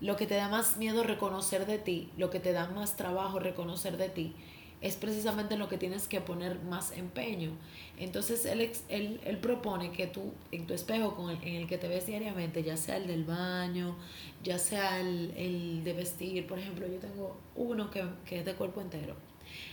lo 0.00 0.16
que 0.16 0.26
te 0.26 0.34
da 0.34 0.48
más 0.48 0.76
miedo 0.76 1.02
reconocer 1.02 1.66
de 1.66 1.78
ti, 1.78 2.10
lo 2.16 2.30
que 2.30 2.40
te 2.40 2.52
da 2.52 2.68
más 2.68 2.96
trabajo 2.96 3.38
reconocer 3.38 3.96
de 3.96 4.08
ti, 4.08 4.34
es 4.82 4.96
precisamente 4.96 5.56
lo 5.56 5.68
que 5.68 5.78
tienes 5.78 6.06
que 6.06 6.20
poner 6.20 6.60
más 6.60 6.92
empeño. 6.92 7.52
Entonces 7.98 8.44
él, 8.44 8.70
él, 8.88 9.20
él 9.24 9.38
propone 9.38 9.90
que 9.90 10.06
tú, 10.06 10.32
en 10.52 10.66
tu 10.66 10.74
espejo 10.74 11.14
con 11.16 11.30
el, 11.30 11.42
en 11.42 11.54
el 11.56 11.66
que 11.66 11.78
te 11.78 11.88
ves 11.88 12.06
diariamente, 12.06 12.62
ya 12.62 12.76
sea 12.76 12.98
el 12.98 13.06
del 13.06 13.24
baño, 13.24 13.96
ya 14.44 14.58
sea 14.58 15.00
el, 15.00 15.32
el 15.36 15.82
de 15.82 15.92
vestir, 15.94 16.46
por 16.46 16.58
ejemplo, 16.58 16.86
yo 16.86 16.98
tengo 16.98 17.36
uno 17.54 17.90
que, 17.90 18.04
que 18.26 18.40
es 18.40 18.44
de 18.44 18.54
cuerpo 18.54 18.80
entero. 18.80 19.16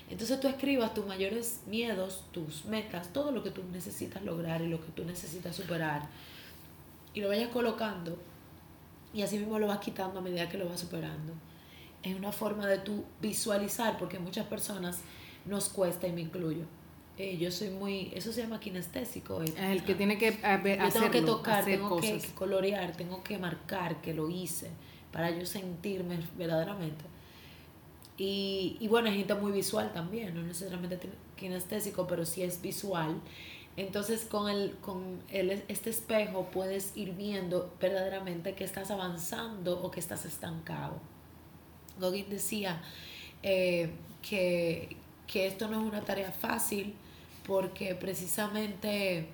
Entonces 0.10 0.40
tú 0.40 0.48
escribas 0.48 0.94
tus 0.94 1.06
mayores 1.06 1.62
miedos, 1.66 2.24
tus 2.32 2.66
metas, 2.66 3.12
todo 3.12 3.32
lo 3.32 3.44
que 3.44 3.52
tú 3.52 3.64
necesitas 3.72 4.24
lograr 4.24 4.62
y 4.62 4.68
lo 4.68 4.80
que 4.80 4.92
tú 4.92 5.04
necesitas 5.04 5.56
superar, 5.56 6.08
y 7.14 7.22
lo 7.22 7.28
vayas 7.28 7.50
colocando 7.50 8.18
y 9.14 9.22
así 9.22 9.38
mismo 9.38 9.60
lo 9.60 9.68
vas 9.68 9.80
quitando 9.80 10.20
a 10.20 10.22
medida 10.22 10.50
que 10.50 10.58
lo 10.58 10.68
vas 10.68 10.80
superando. 10.80 11.34
Es 12.02 12.16
una 12.16 12.32
forma 12.32 12.68
de 12.68 12.80
tú 12.80 13.06
visualizar, 13.22 13.98
porque 13.98 14.20
muchas 14.20 14.46
personas 14.48 15.02
nos 15.46 15.70
cuesta 15.70 16.08
y 16.08 16.12
me 16.12 16.22
incluyo. 16.22 16.66
Eh, 17.18 17.38
yo 17.38 17.52
soy 17.52 17.70
muy, 17.70 18.12
eso 18.16 18.34
se 18.34 18.42
llama 18.42 18.60
kinestésico. 18.60 19.42
Es 19.44 19.54
el 19.58 19.84
que 19.84 19.94
tiene 19.94 20.18
que 20.18 20.30
hacerlo, 20.30 20.86
yo 20.86 20.92
tengo 20.92 21.12
que 21.12 21.22
tocar, 21.22 21.64
tengo 21.64 21.98
que 21.98 22.20
colorear, 22.34 22.98
tengo 22.98 23.24
que 23.24 23.38
marcar 23.38 24.02
que 24.02 24.14
lo 24.14 24.30
hice 24.30 24.70
para 25.12 25.30
yo 25.30 25.46
sentirme 25.46 26.20
verdaderamente. 26.38 27.06
Y, 28.18 28.78
y 28.80 28.88
bueno, 28.88 29.10
hay 29.10 29.18
gente 29.18 29.36
muy 29.36 29.52
visual 29.52 29.92
también, 29.94 30.34
no 30.34 30.42
necesariamente 30.42 31.00
kinestésico, 31.36 32.08
pero 32.08 32.26
sí 32.26 32.42
es 32.42 32.62
visual. 32.62 33.22
Entonces 33.76 34.26
con, 34.26 34.50
el, 34.50 34.76
con 34.82 35.22
el, 35.30 35.64
este 35.68 35.90
espejo 35.90 36.50
puedes 36.52 36.96
ir 36.96 37.14
viendo 37.14 37.74
verdaderamente 37.80 38.54
que 38.54 38.64
estás 38.64 38.92
avanzando 38.92 39.82
o 39.82 39.90
que 39.90 40.00
estás 40.00 40.26
estancado. 40.26 41.00
Gauguin 42.00 42.30
decía 42.30 42.82
eh, 43.42 43.92
que, 44.22 44.96
que 45.28 45.48
esto 45.48 45.68
no 45.68 45.82
es 45.82 45.92
una 45.92 46.02
tarea 46.02 46.32
fácil 46.32 46.94
porque 47.48 47.96
precisamente 47.96 49.28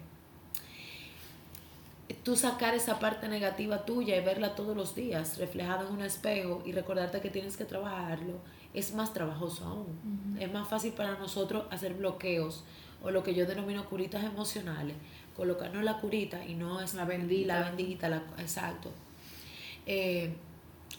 tú 2.23 2.35
sacar 2.35 2.73
esa 2.73 2.99
parte 2.99 3.27
negativa 3.27 3.85
tuya 3.85 4.17
y 4.17 4.23
verla 4.23 4.55
todos 4.55 4.75
los 4.75 4.95
días 4.95 5.37
reflejada 5.37 5.87
en 5.87 5.93
un 5.93 6.01
espejo 6.01 6.61
y 6.65 6.71
recordarte 6.71 7.21
que 7.21 7.29
tienes 7.29 7.57
que 7.57 7.65
trabajarlo 7.65 8.39
es 8.73 8.93
más 8.93 9.13
trabajoso 9.13 9.65
aún. 9.65 10.37
Es 10.39 10.51
más 10.51 10.67
fácil 10.67 10.93
para 10.93 11.17
nosotros 11.17 11.65
hacer 11.71 11.93
bloqueos 11.95 12.63
o 13.01 13.11
lo 13.11 13.23
que 13.23 13.33
yo 13.33 13.45
denomino 13.45 13.85
curitas 13.85 14.23
emocionales, 14.23 14.95
colocarnos 15.35 15.83
la 15.83 15.99
curita 15.99 16.45
y 16.45 16.55
no 16.55 16.81
es 16.81 16.93
la 16.93 17.05
bendita, 17.05 17.59
la 17.59 17.69
bendita, 17.69 18.09
la, 18.09 18.23
exacto. 18.37 18.91
Eh, 19.85 20.33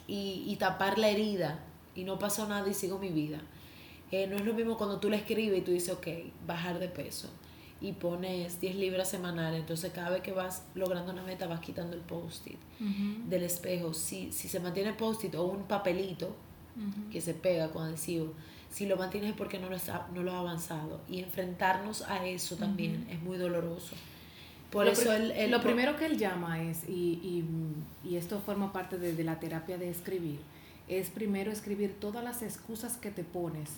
y, 0.07 0.45
y, 0.47 0.57
tapar 0.57 0.99
la 0.99 1.09
herida 1.09 1.61
y 1.95 2.05
no 2.05 2.19
pasó 2.19 2.49
nada 2.49 2.69
y 2.69 2.75
sigo 2.75 2.99
mi 2.99 3.11
vida. 3.11 3.41
Eh, 4.11 4.27
no 4.27 4.37
es 4.37 4.45
lo 4.45 4.55
mismo 4.55 4.77
cuando 4.77 4.99
tú 4.99 5.09
le 5.09 5.17
escribes 5.17 5.59
y 5.59 5.63
tú 5.63 5.71
dices, 5.71 5.95
ok, 5.95 6.07
bajar 6.47 6.79
de 6.79 6.89
peso 6.89 7.29
y 7.81 7.93
pones 7.93 8.61
10 8.61 8.77
libras 8.77 9.09
semanales, 9.09 9.61
entonces 9.61 9.93
cada 9.93 10.11
vez 10.11 10.21
que 10.21 10.33
vas 10.33 10.65
logrando 10.75 11.13
una 11.13 11.23
meta 11.23 11.47
vas 11.47 11.61
quitando 11.61 11.97
el 11.97 12.03
post-it 12.03 12.59
del 13.29 13.43
espejo. 13.43 13.95
Si, 13.95 14.33
si 14.33 14.49
se 14.49 14.61
mantiene 14.61 14.93
post-it 14.93 15.35
o 15.35 15.45
un 15.45 15.65
papelito 15.65 16.35
que 17.11 17.21
se 17.21 17.35
pega 17.35 17.71
con 17.71 17.85
adhesivo, 17.85 18.33
si 18.71 18.87
lo 18.87 18.97
mantienes 18.97 19.31
es 19.31 19.37
porque 19.37 19.59
no 19.59 19.69
lo, 19.69 19.77
has, 19.77 19.91
no 20.15 20.23
lo 20.23 20.33
has 20.33 20.39
avanzado. 20.39 21.01
Y 21.09 21.21
enfrentarnos 21.21 22.03
a 22.03 22.27
eso 22.27 22.57
también 22.57 23.07
es 23.11 23.21
muy 23.21 23.37
doloroso. 23.37 23.97
Por 24.71 24.87
lo 24.87 24.93
eso 24.93 25.13
el, 25.13 25.51
Lo 25.51 25.61
primero 25.61 25.97
que 25.97 26.07
él 26.07 26.17
llama 26.17 26.63
es, 26.63 26.89
y, 26.89 27.21
y, 27.23 27.45
y 28.09 28.17
esto 28.17 28.41
forma 28.41 28.73
parte 28.73 28.99
de, 28.99 29.15
de, 29.15 29.25
la 29.25 29.41
terapia 29.41 29.77
de 29.77 29.91
escribir, 29.91 30.39
es 30.87 31.11
primero 31.11 31.51
escribir 31.51 31.97
todas 31.99 32.23
las 32.23 32.43
excusas 32.43 32.97
que 32.97 33.11
te 33.11 33.25
pones. 33.25 33.71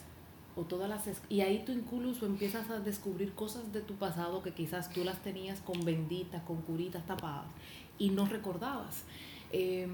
O 0.54 0.64
todas 0.64 0.86
las 0.86 1.08
y 1.30 1.40
ahí 1.40 1.62
tú 1.64 1.72
incluso 1.72 2.26
empiezas 2.26 2.68
a 2.68 2.78
descubrir 2.78 3.32
cosas 3.32 3.72
de 3.72 3.80
tu 3.80 3.94
pasado 3.94 4.42
que 4.42 4.52
quizás 4.52 4.90
tú 4.90 5.02
las 5.02 5.22
tenías 5.22 5.60
con 5.60 5.82
benditas, 5.82 6.42
con 6.42 6.60
curitas 6.60 7.06
tapadas 7.06 7.46
y 7.98 8.10
no 8.10 8.26
recordabas. 8.26 9.04
Eh, 9.50 9.88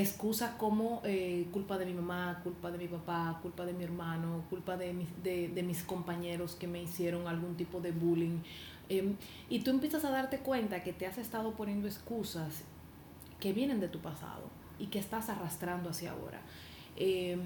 excusas 0.00 0.50
como 0.56 1.00
eh, 1.04 1.46
culpa 1.52 1.78
de 1.78 1.86
mi 1.86 1.94
mamá, 1.94 2.40
culpa 2.44 2.70
de 2.70 2.76
mi 2.76 2.86
papá, 2.86 3.38
culpa 3.40 3.64
de 3.64 3.72
mi 3.72 3.82
hermano, 3.82 4.44
culpa 4.50 4.76
de, 4.76 4.92
mis, 4.92 5.08
de, 5.22 5.48
de 5.48 5.62
mis 5.62 5.82
compañeros 5.82 6.54
que 6.54 6.66
me 6.66 6.82
hicieron 6.82 7.26
algún 7.26 7.56
tipo 7.56 7.80
de 7.80 7.92
bullying. 7.92 8.40
Eh, 8.90 9.14
y 9.48 9.60
tú 9.60 9.70
empiezas 9.70 10.04
a 10.04 10.10
darte 10.10 10.38
cuenta 10.40 10.82
que 10.82 10.92
te 10.92 11.06
has 11.06 11.16
estado 11.16 11.52
poniendo 11.52 11.88
excusas 11.88 12.62
que 13.40 13.54
vienen 13.54 13.80
de 13.80 13.88
tu 13.88 14.00
pasado 14.00 14.50
y 14.78 14.88
que 14.88 14.98
estás 14.98 15.30
arrastrando 15.30 15.88
hacia 15.88 16.10
ahora. 16.10 16.42
Eh, 16.96 17.38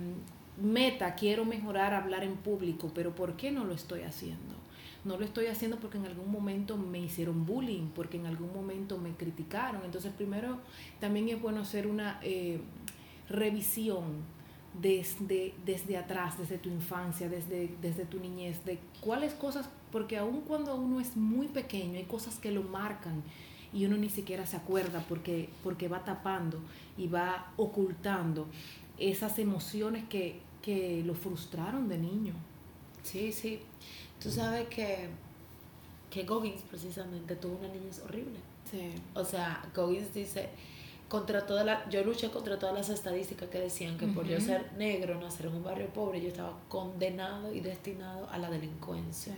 meta, 0.60 1.14
quiero 1.14 1.44
mejorar 1.44 1.94
hablar 1.94 2.24
en 2.24 2.36
público, 2.36 2.90
pero 2.92 3.14
¿por 3.14 3.36
qué 3.36 3.52
no 3.52 3.64
lo 3.64 3.74
estoy 3.74 4.02
haciendo? 4.02 4.56
No 5.04 5.16
lo 5.16 5.24
estoy 5.24 5.46
haciendo 5.46 5.78
porque 5.78 5.98
en 5.98 6.06
algún 6.06 6.30
momento 6.30 6.76
me 6.76 6.98
hicieron 6.98 7.46
bullying, 7.46 7.88
porque 7.94 8.18
en 8.18 8.26
algún 8.26 8.52
momento 8.52 8.98
me 8.98 9.12
criticaron. 9.12 9.82
Entonces, 9.84 10.12
primero, 10.12 10.58
también 11.00 11.28
es 11.28 11.40
bueno 11.40 11.60
hacer 11.60 11.86
una 11.86 12.18
eh, 12.22 12.60
revisión 13.28 14.04
desde, 14.80 15.54
desde 15.64 15.96
atrás, 15.96 16.38
desde 16.38 16.58
tu 16.58 16.68
infancia, 16.68 17.28
desde, 17.28 17.70
desde 17.80 18.04
tu 18.04 18.20
niñez, 18.20 18.64
de 18.64 18.78
cuáles 19.00 19.32
cosas, 19.34 19.68
porque 19.90 20.18
aun 20.18 20.42
cuando 20.42 20.74
uno 20.74 21.00
es 21.00 21.16
muy 21.16 21.48
pequeño, 21.48 21.98
hay 21.98 22.04
cosas 22.04 22.38
que 22.38 22.50
lo 22.50 22.62
marcan 22.62 23.22
y 23.72 23.86
uno 23.86 23.96
ni 23.96 24.10
siquiera 24.10 24.46
se 24.46 24.56
acuerda 24.56 25.04
porque, 25.08 25.48
porque 25.62 25.88
va 25.88 26.04
tapando 26.04 26.60
y 26.96 27.06
va 27.06 27.52
ocultando 27.56 28.46
esas 28.98 29.38
emociones 29.38 30.04
que, 30.08 30.40
que 30.62 31.02
lo 31.04 31.14
frustraron 31.14 31.88
de 31.88 31.98
niño. 31.98 32.34
Sí, 33.02 33.32
sí. 33.32 33.60
Tú 34.22 34.30
sabes 34.30 34.68
que, 34.68 35.08
que 36.10 36.24
Goggins 36.24 36.62
precisamente 36.62 37.36
tuvo 37.36 37.58
una 37.58 37.68
niñez 37.68 38.00
horrible. 38.00 38.38
Sí. 38.70 38.92
O 39.14 39.24
sea, 39.24 39.62
Goggins 39.74 40.12
dice, 40.12 40.50
contra 41.08 41.46
toda 41.46 41.64
la, 41.64 41.88
yo 41.90 42.04
luché 42.04 42.30
contra 42.30 42.58
todas 42.58 42.74
las 42.74 42.88
estadísticas 42.88 43.48
que 43.48 43.58
decían 43.58 43.98
que 43.98 44.06
por 44.06 44.26
yo 44.26 44.40
ser 44.40 44.72
negro, 44.74 45.18
nacer 45.20 45.46
en 45.46 45.54
un 45.54 45.64
barrio 45.64 45.88
pobre, 45.88 46.20
yo 46.20 46.28
estaba 46.28 46.56
condenado 46.68 47.52
y 47.52 47.60
destinado 47.60 48.28
a 48.30 48.38
la 48.38 48.50
delincuencia. 48.50 49.34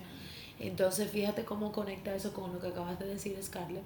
Entonces, 0.58 1.10
fíjate 1.10 1.44
cómo 1.44 1.72
conecta 1.72 2.14
eso 2.14 2.32
con 2.32 2.52
lo 2.52 2.60
que 2.60 2.68
acabas 2.68 2.98
de 2.98 3.06
decir, 3.06 3.42
Scarlett. 3.42 3.84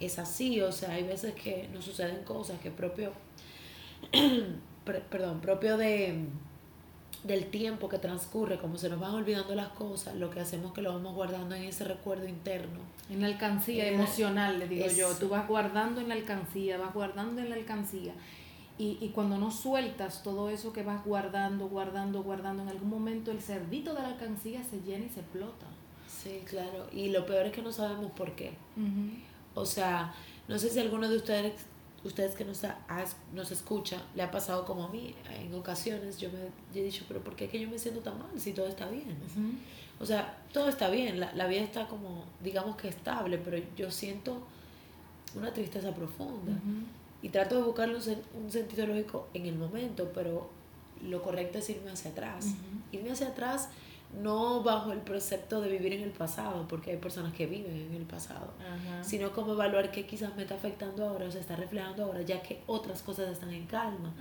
Es 0.00 0.18
así, 0.18 0.60
o 0.60 0.72
sea, 0.72 0.92
hay 0.92 1.04
veces 1.04 1.34
que 1.34 1.68
nos 1.72 1.84
suceden 1.84 2.24
cosas 2.24 2.60
que 2.60 2.70
propio, 2.70 3.12
perdón, 5.10 5.40
propio 5.40 5.76
de 5.76 6.26
del 7.26 7.46
tiempo 7.46 7.88
que 7.88 7.98
transcurre, 7.98 8.58
como 8.58 8.78
se 8.78 8.88
nos 8.88 9.00
van 9.00 9.14
olvidando 9.14 9.54
las 9.54 9.68
cosas, 9.68 10.14
lo 10.16 10.30
que 10.30 10.40
hacemos 10.40 10.68
es 10.68 10.72
que 10.74 10.82
lo 10.82 10.92
vamos 10.92 11.14
guardando 11.14 11.54
en 11.54 11.64
ese 11.64 11.84
recuerdo 11.84 12.26
interno. 12.28 12.80
En 13.10 13.20
la 13.20 13.26
alcancía 13.26 13.88
emocional, 13.88 14.58
le 14.58 14.68
digo 14.68 14.86
yo. 14.88 15.14
Tú 15.16 15.28
vas 15.28 15.46
guardando 15.48 16.00
en 16.00 16.08
la 16.08 16.14
alcancía, 16.14 16.78
vas 16.78 16.94
guardando 16.94 17.40
en 17.40 17.50
la 17.50 17.56
alcancía. 17.56 18.12
Y, 18.78 18.98
y 19.00 19.08
cuando 19.08 19.38
no 19.38 19.50
sueltas 19.50 20.22
todo 20.22 20.50
eso 20.50 20.72
que 20.72 20.82
vas 20.82 21.04
guardando, 21.04 21.68
guardando, 21.68 22.22
guardando, 22.22 22.62
en 22.62 22.68
algún 22.68 22.90
momento 22.90 23.30
el 23.30 23.40
cerdito 23.40 23.94
de 23.94 24.02
la 24.02 24.08
alcancía 24.08 24.62
se 24.62 24.80
llena 24.82 25.06
y 25.06 25.08
se 25.08 25.20
explota. 25.20 25.66
Sí, 26.08 26.42
claro. 26.44 26.86
Y 26.92 27.08
lo 27.08 27.24
peor 27.26 27.46
es 27.46 27.52
que 27.52 27.62
no 27.62 27.72
sabemos 27.72 28.12
por 28.12 28.32
qué. 28.36 28.52
O 29.54 29.64
sea, 29.64 30.14
no 30.48 30.58
sé 30.58 30.68
si 30.70 30.78
alguno 30.78 31.08
de 31.08 31.16
ustedes 31.16 31.54
ustedes 32.06 32.34
que 32.34 32.44
nos, 32.44 32.62
nos 33.34 33.50
escuchan, 33.50 34.00
le 34.14 34.22
ha 34.22 34.30
pasado 34.30 34.64
como 34.64 34.84
a 34.84 34.88
mí. 34.88 35.14
En 35.40 35.54
ocasiones 35.54 36.18
yo 36.18 36.28
me 36.30 36.78
he 36.78 36.84
dicho, 36.84 37.04
pero 37.08 37.22
¿por 37.22 37.36
qué 37.36 37.46
es 37.46 37.50
que 37.50 37.60
yo 37.60 37.68
me 37.68 37.78
siento 37.78 38.00
tan 38.00 38.18
mal 38.18 38.28
si 38.38 38.52
todo 38.52 38.66
está 38.66 38.88
bien? 38.88 39.16
O 39.98 40.06
sea, 40.06 40.38
todo 40.52 40.68
está 40.68 40.88
bien, 40.88 41.20
la, 41.20 41.32
la, 41.34 41.46
vida 41.46 41.62
está 41.62 41.88
como, 41.88 42.24
digamos 42.42 42.76
que 42.76 42.88
estable, 42.88 43.38
pero 43.38 43.58
yo 43.76 43.90
siento 43.90 44.42
una 45.34 45.52
tristeza 45.52 45.94
profunda. 45.94 46.52
Y 47.22 47.30
trato 47.30 47.56
de 47.56 47.62
buscarle 47.62 47.96
un, 47.96 48.44
un, 48.44 48.50
sentido 48.50 48.86
lógico 48.86 49.28
en 49.34 49.46
el 49.46 49.56
momento, 49.56 50.10
pero 50.14 50.50
lo 51.02 51.22
correcto 51.22 51.58
es 51.58 51.70
irme 51.70 51.90
hacia 51.90 52.10
atrás. 52.10 52.46
Irme 52.92 53.10
hacia 53.10 53.28
atrás 53.28 53.68
no 54.16 54.62
bajo 54.62 54.92
el 54.92 55.00
precepto 55.00 55.60
de 55.60 55.68
vivir 55.68 55.92
en 55.92 56.02
el 56.02 56.10
pasado, 56.10 56.66
porque 56.68 56.92
hay 56.92 56.96
personas 56.96 57.32
que 57.34 57.46
viven 57.46 57.76
en 57.76 57.94
el 57.94 58.04
pasado, 58.04 58.52
sino 59.02 59.32
como 59.32 59.52
evaluar 59.52 59.90
qué 59.90 60.06
quizás 60.06 60.34
me 60.36 60.42
está 60.42 60.54
afectando 60.54 61.08
ahora 61.08 61.26
o 61.26 61.30
se 61.30 61.40
está 61.40 61.56
reflejando 61.56 62.04
ahora, 62.04 62.22
ya 62.22 62.42
que 62.42 62.62
otras 62.66 63.02
cosas 63.02 63.28
están 63.30 63.50
en 63.50 63.66
calma. 63.66 64.12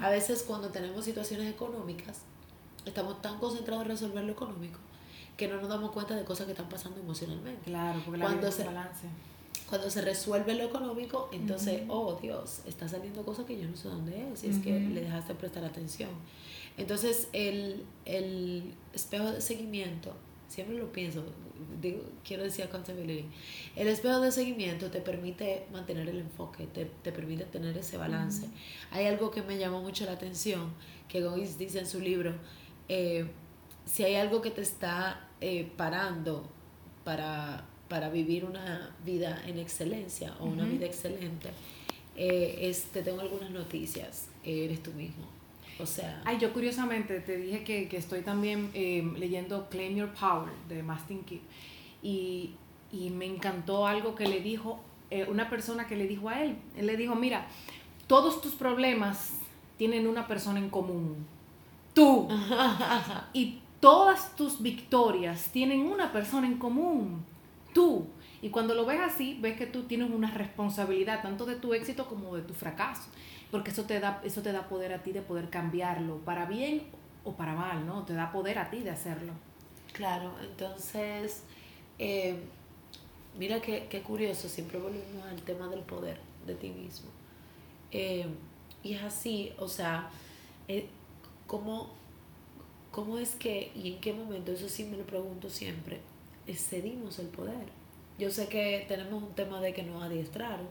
A 0.00 0.10
veces 0.10 0.42
cuando 0.42 0.68
tenemos 0.68 1.04
situaciones 1.04 1.50
económicas, 1.50 2.22
estamos 2.84 3.20
tan 3.22 3.38
concentrados 3.38 3.84
en 3.84 3.90
resolver 3.90 4.24
lo 4.24 4.32
económico 4.32 4.78
que 5.36 5.48
no 5.48 5.60
nos 5.60 5.68
damos 5.68 5.90
cuenta 5.92 6.14
de 6.14 6.24
cosas 6.24 6.46
que 6.46 6.52
están 6.52 6.68
pasando 6.68 7.00
emocionalmente. 7.00 7.62
Claro, 7.64 8.00
porque 8.04 8.18
la 8.18 8.26
cuando 8.26 8.52
se, 8.52 8.64
balance. 8.64 9.06
Cuando 9.68 9.90
se 9.90 10.02
resuelve 10.02 10.54
lo 10.54 10.64
económico, 10.64 11.28
entonces, 11.32 11.82
oh 11.88 12.18
Dios, 12.20 12.60
está 12.66 12.88
saliendo 12.88 13.24
cosas 13.24 13.46
que 13.46 13.60
yo 13.60 13.68
no 13.68 13.76
sé 13.76 13.88
dónde 13.88 14.30
es, 14.32 14.44
y 14.44 14.48
es 14.48 14.58
que 14.58 14.78
le 14.78 15.02
dejaste 15.02 15.34
prestar 15.34 15.64
atención. 15.64 16.10
Entonces, 16.76 17.28
el, 17.32 17.84
el 18.04 18.74
espejo 18.94 19.30
de 19.30 19.40
seguimiento, 19.40 20.14
siempre 20.48 20.76
lo 20.76 20.92
pienso, 20.92 21.24
digo, 21.80 22.02
quiero 22.24 22.42
decir 22.42 22.64
accountability, 22.64 23.26
el 23.76 23.88
espejo 23.88 24.20
de 24.20 24.32
seguimiento 24.32 24.90
te 24.90 25.00
permite 25.00 25.66
mantener 25.72 26.08
el 26.08 26.18
enfoque, 26.18 26.66
te, 26.66 26.86
te 26.86 27.12
permite 27.12 27.44
tener 27.44 27.76
ese 27.76 27.96
balance. 27.96 28.48
Hay 28.90 29.06
algo 29.06 29.30
que 29.30 29.42
me 29.42 29.58
llamó 29.58 29.82
mucho 29.82 30.04
la 30.04 30.12
atención, 30.12 30.72
que 31.08 31.22
Gois 31.22 31.58
dice 31.58 31.78
en 31.78 31.86
su 31.86 32.00
libro, 32.00 32.34
eh, 32.88 33.26
si 33.84 34.04
hay 34.04 34.14
algo 34.14 34.42
que 34.42 34.50
te 34.50 34.62
está 34.62 35.28
eh, 35.40 35.70
parando 35.76 36.48
para, 37.04 37.66
para, 37.88 38.10
vivir 38.10 38.44
una 38.44 38.94
vida 39.04 39.42
en 39.46 39.58
excelencia 39.58 40.34
o 40.40 40.46
una 40.46 40.64
vida 40.64 40.86
excelente, 40.86 41.50
eh, 42.16 42.58
es, 42.60 42.84
te 42.84 43.02
tengo 43.02 43.20
algunas 43.20 43.50
noticias, 43.50 44.28
eres 44.44 44.82
tú 44.82 44.92
mismo. 44.92 45.41
O 45.78 45.86
sea. 45.86 46.22
Ay, 46.24 46.38
yo 46.38 46.52
curiosamente 46.52 47.20
te 47.20 47.36
dije 47.36 47.64
que, 47.64 47.88
que 47.88 47.96
estoy 47.96 48.22
también 48.22 48.70
eh, 48.74 49.10
leyendo 49.16 49.68
Claim 49.68 49.96
Your 49.96 50.10
Power 50.10 50.52
de 50.68 50.82
Mastin 50.82 51.24
Kidd. 51.24 51.40
Y, 52.02 52.54
y, 52.92 53.10
me 53.10 53.26
encantó 53.26 53.86
algo 53.86 54.14
que 54.14 54.26
le 54.26 54.40
dijo 54.40 54.80
eh, 55.10 55.26
una 55.28 55.48
persona 55.48 55.86
que 55.86 55.96
le 55.96 56.06
dijo 56.06 56.28
a 56.28 56.42
él. 56.42 56.56
Él 56.76 56.86
le 56.86 56.96
dijo: 56.96 57.14
Mira, 57.14 57.46
todos 58.06 58.40
tus 58.40 58.52
problemas 58.52 59.34
tienen 59.76 60.06
una 60.06 60.26
persona 60.26 60.58
en 60.58 60.70
común. 60.70 61.26
Tú. 61.94 62.28
y 63.32 63.60
todas 63.80 64.36
tus 64.36 64.62
victorias 64.62 65.48
tienen 65.52 65.80
una 65.80 66.12
persona 66.12 66.46
en 66.46 66.58
común. 66.58 67.24
Tú. 67.72 68.06
Y 68.42 68.50
cuando 68.50 68.74
lo 68.74 68.84
ves 68.84 69.00
así, 69.00 69.38
ves 69.40 69.56
que 69.56 69.66
tú 69.66 69.84
tienes 69.84 70.10
una 70.10 70.30
responsabilidad 70.30 71.22
tanto 71.22 71.46
de 71.46 71.54
tu 71.54 71.74
éxito 71.74 72.06
como 72.06 72.34
de 72.36 72.42
tu 72.42 72.54
fracaso 72.54 73.08
porque 73.52 73.70
eso 73.70 73.84
te 73.84 74.00
da, 74.00 74.20
eso 74.24 74.42
te 74.42 74.50
da 74.50 74.68
poder 74.68 74.92
a 74.92 75.02
ti 75.04 75.12
de 75.12 75.22
poder 75.22 75.48
cambiarlo, 75.50 76.18
para 76.24 76.46
bien 76.46 76.82
o 77.24 77.34
para 77.34 77.54
mal, 77.54 77.86
¿no? 77.86 78.04
Te 78.04 78.14
da 78.14 78.32
poder 78.32 78.58
a 78.58 78.70
ti 78.70 78.80
de 78.80 78.90
hacerlo. 78.90 79.32
Claro, 79.92 80.34
entonces 80.42 81.44
Eh, 81.98 82.34
mira 83.38 83.60
qué, 83.60 83.86
qué 83.88 84.02
curioso, 84.02 84.48
siempre 84.48 84.78
volvemos 84.78 85.24
al 85.30 85.40
tema 85.42 85.68
del 85.68 85.80
poder 85.80 86.18
de 86.46 86.54
ti 86.56 86.70
mismo. 86.70 87.10
Eh, 87.92 88.26
y 88.82 88.94
es 88.94 89.02
así, 89.02 89.52
o 89.58 89.68
sea, 89.68 90.10
eh, 90.68 90.88
¿cómo, 91.46 91.90
¿cómo 92.90 93.18
es 93.18 93.36
que 93.36 93.70
y 93.76 93.92
en 93.94 94.00
qué 94.00 94.12
momento, 94.12 94.50
eso 94.52 94.68
sí 94.68 94.84
me 94.84 94.96
lo 94.96 95.04
pregunto 95.04 95.48
siempre, 95.50 96.00
cedimos 96.48 97.18
el 97.20 97.28
poder? 97.28 97.68
Yo 98.18 98.30
sé 98.30 98.48
que 98.48 98.84
tenemos 98.88 99.22
un 99.22 99.34
tema 99.34 99.60
de 99.60 99.72
que 99.72 99.82
nos 99.84 100.02
adiestraron, 100.02 100.66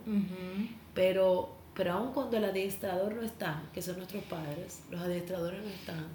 pero, 0.94 1.50
pero 1.76 1.94
aun 1.94 2.14
cuando 2.14 2.38
el 2.38 2.46
adiestrador 2.46 3.16
no 3.16 3.22
está, 3.22 3.64
que 3.74 3.82
son 3.82 3.98
nuestros 3.98 4.24
padres, 4.26 4.82
los 4.90 5.02
adiestradores 5.02 5.64
no 5.64 5.70
están, 5.70 6.06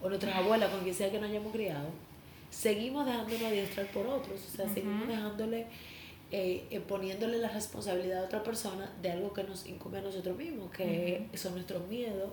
o 0.00 0.08
nuestras 0.08 0.34
abuelas, 0.36 0.70
con 0.70 0.80
quien 0.80 0.94
sea 0.94 1.10
que 1.10 1.20
nos 1.20 1.30
hayamos 1.30 1.52
criado, 1.52 1.88
seguimos 2.50 3.06
dejándonos 3.06 3.42
adiestrar 3.42 3.86
por 3.92 4.06
otros, 4.06 4.40
o 4.46 4.56
sea, 4.56 4.68
seguimos 4.68 5.08
dejándole 5.08 5.66
eh, 6.30 6.64
eh, 6.70 6.80
poniéndole 6.80 7.36
la 7.36 7.48
responsabilidad 7.48 8.22
a 8.22 8.24
otra 8.24 8.42
persona 8.42 8.90
de 9.02 9.10
algo 9.10 9.34
que 9.34 9.44
nos 9.44 9.66
incumbe 9.66 9.98
a 9.98 10.02
nosotros 10.02 10.36
mismos, 10.36 10.70
que 10.70 11.28
son 11.34 11.52
nuestros 11.52 11.86
miedos, 11.88 12.30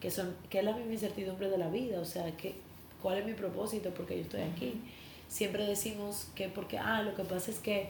que, 0.00 0.10
son, 0.10 0.34
que 0.48 0.58
es 0.60 0.64
la 0.64 0.74
misma 0.74 0.92
incertidumbre 0.92 1.50
de 1.50 1.58
la 1.58 1.68
vida, 1.68 2.00
o 2.00 2.04
sea, 2.04 2.34
que, 2.36 2.54
¿cuál 3.02 3.18
es 3.18 3.26
mi 3.26 3.34
propósito? 3.34 3.90
Porque 3.90 4.16
yo 4.16 4.22
estoy 4.22 4.40
aquí. 4.42 4.80
Siempre 5.28 5.66
decimos 5.66 6.28
que 6.34 6.48
porque, 6.48 6.78
ah, 6.78 7.02
lo 7.02 7.14
que 7.14 7.24
pasa 7.24 7.50
es 7.50 7.58
que 7.58 7.88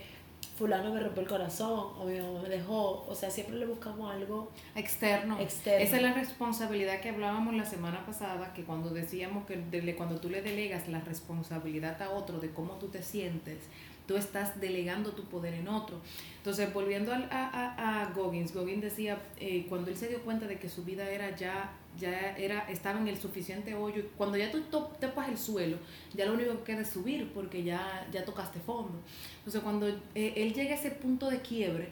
fulano 0.57 0.93
me 0.93 1.01
rompió 1.01 1.23
el 1.23 1.29
corazón 1.29 1.93
o 1.99 2.05
mi 2.05 2.19
mamá 2.21 2.43
me 2.43 2.49
dejó, 2.49 3.05
o 3.09 3.15
sea, 3.15 3.31
siempre 3.31 3.57
le 3.57 3.67
buscamos 3.67 4.11
algo 4.13 4.51
externo. 4.75 5.39
externo. 5.41 5.85
Esa 5.85 5.97
es 5.97 6.03
la 6.03 6.13
responsabilidad 6.15 7.01
que 7.01 7.11
hablábamos 7.11 7.55
la 7.55 7.65
semana 7.65 8.05
pasada, 8.07 8.53
que 8.55 8.65
cuando 8.65 8.91
decíamos 8.91 9.47
que 9.47 9.95
cuando 9.97 10.21
tú 10.21 10.31
le 10.31 10.43
delegas 10.43 10.89
la 10.89 11.01
responsabilidad 11.01 12.01
a 12.03 12.11
otro 12.11 12.39
de 12.39 12.51
cómo 12.51 12.75
tú 12.75 12.89
te 12.89 13.03
sientes, 13.03 13.59
tú 14.07 14.17
estás 14.17 14.61
delegando 14.61 15.13
tu 15.13 15.25
poder 15.25 15.55
en 15.55 15.69
otro. 15.69 16.01
Entonces, 16.37 16.73
volviendo 16.73 17.13
a, 17.13 17.17
a, 17.31 18.03
a 18.03 18.11
Goggins, 18.13 18.53
Goggins 18.53 18.83
decía, 18.83 19.19
eh, 19.39 19.67
cuando 19.69 19.91
él 19.91 19.97
se 19.97 20.09
dio 20.09 20.21
cuenta 20.23 20.47
de 20.47 20.59
que 20.59 20.69
su 20.69 20.85
vida 20.85 21.09
era 21.11 21.35
ya, 21.35 21.73
ya 21.99 22.37
era, 22.37 22.61
estaba 22.71 23.01
en 23.01 23.09
el 23.09 23.17
suficiente 23.17 23.75
hoyo, 23.75 24.05
cuando 24.17 24.37
ya 24.37 24.51
tú 24.51 24.63
topas 24.63 25.29
el 25.29 25.39
suelo, 25.39 25.79
ya 26.15 26.27
lo 26.27 26.35
único 26.35 26.53
que 26.59 26.73
queda 26.73 26.81
es 26.83 26.89
subir 26.89 27.31
porque 27.33 27.63
ya, 27.63 28.07
ya 28.13 28.25
tocaste 28.25 28.61
fondo. 28.61 29.01
Entonces, 29.39 29.63
cuando 29.63 29.89
eh, 29.89 30.35
él 30.37 30.53
llega 30.55 30.75
a 30.75 30.79
ese 30.79 30.91
punto 30.91 31.31
de 31.31 31.41
quiebre, 31.41 31.89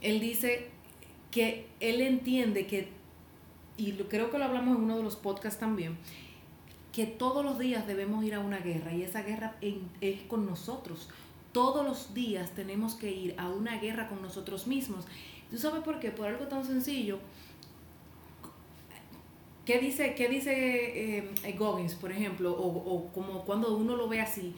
él 0.00 0.20
dice 0.20 0.68
que 1.30 1.66
él 1.80 2.00
entiende 2.00 2.66
que, 2.66 2.88
y 3.76 3.92
creo 3.92 4.30
que 4.30 4.38
lo 4.38 4.44
hablamos 4.44 4.76
en 4.76 4.84
uno 4.84 4.96
de 4.96 5.02
los 5.02 5.16
podcasts 5.16 5.60
también, 5.60 5.96
que 6.92 7.06
todos 7.06 7.44
los 7.44 7.58
días 7.58 7.86
debemos 7.86 8.24
ir 8.24 8.34
a 8.34 8.40
una 8.40 8.58
guerra 8.58 8.92
y 8.92 9.02
esa 9.02 9.22
guerra 9.22 9.56
es 10.00 10.22
con 10.22 10.46
nosotros 10.46 11.08
todos 11.52 11.84
los 11.84 12.14
días 12.14 12.50
tenemos 12.52 12.94
que 12.94 13.10
ir 13.10 13.34
a 13.38 13.48
una 13.48 13.78
guerra 13.78 14.08
con 14.08 14.22
nosotros 14.22 14.66
mismos. 14.66 15.04
¿Tú 15.50 15.58
sabes 15.58 15.82
por 15.82 15.98
qué? 15.98 16.10
Por 16.10 16.26
algo 16.26 16.46
tan 16.46 16.64
sencillo. 16.64 17.18
¿Qué 19.68 19.78
dice, 19.78 20.14
qué 20.14 20.30
dice 20.30 21.18
eh, 21.18 21.52
Goggins, 21.58 21.94
por 21.94 22.10
ejemplo? 22.10 22.52
O, 22.52 23.12
como 23.12 23.42
cuando 23.44 23.76
uno 23.76 23.96
lo 23.96 24.08
ve 24.08 24.18
así. 24.18 24.54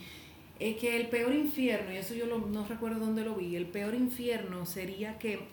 Es 0.61 0.77
que 0.77 0.97
el 0.97 1.09
peor 1.09 1.35
infierno, 1.35 1.93
y 1.93 1.97
eso 1.97 2.15
yo 2.15 2.27
no 2.27 2.65
recuerdo 2.65 3.01
dónde 3.01 3.25
lo 3.25 3.35
vi, 3.35 3.57
el 3.57 3.67
peor 3.67 3.95
infierno 3.97 4.65
sería 4.67 5.19
que 5.19 5.49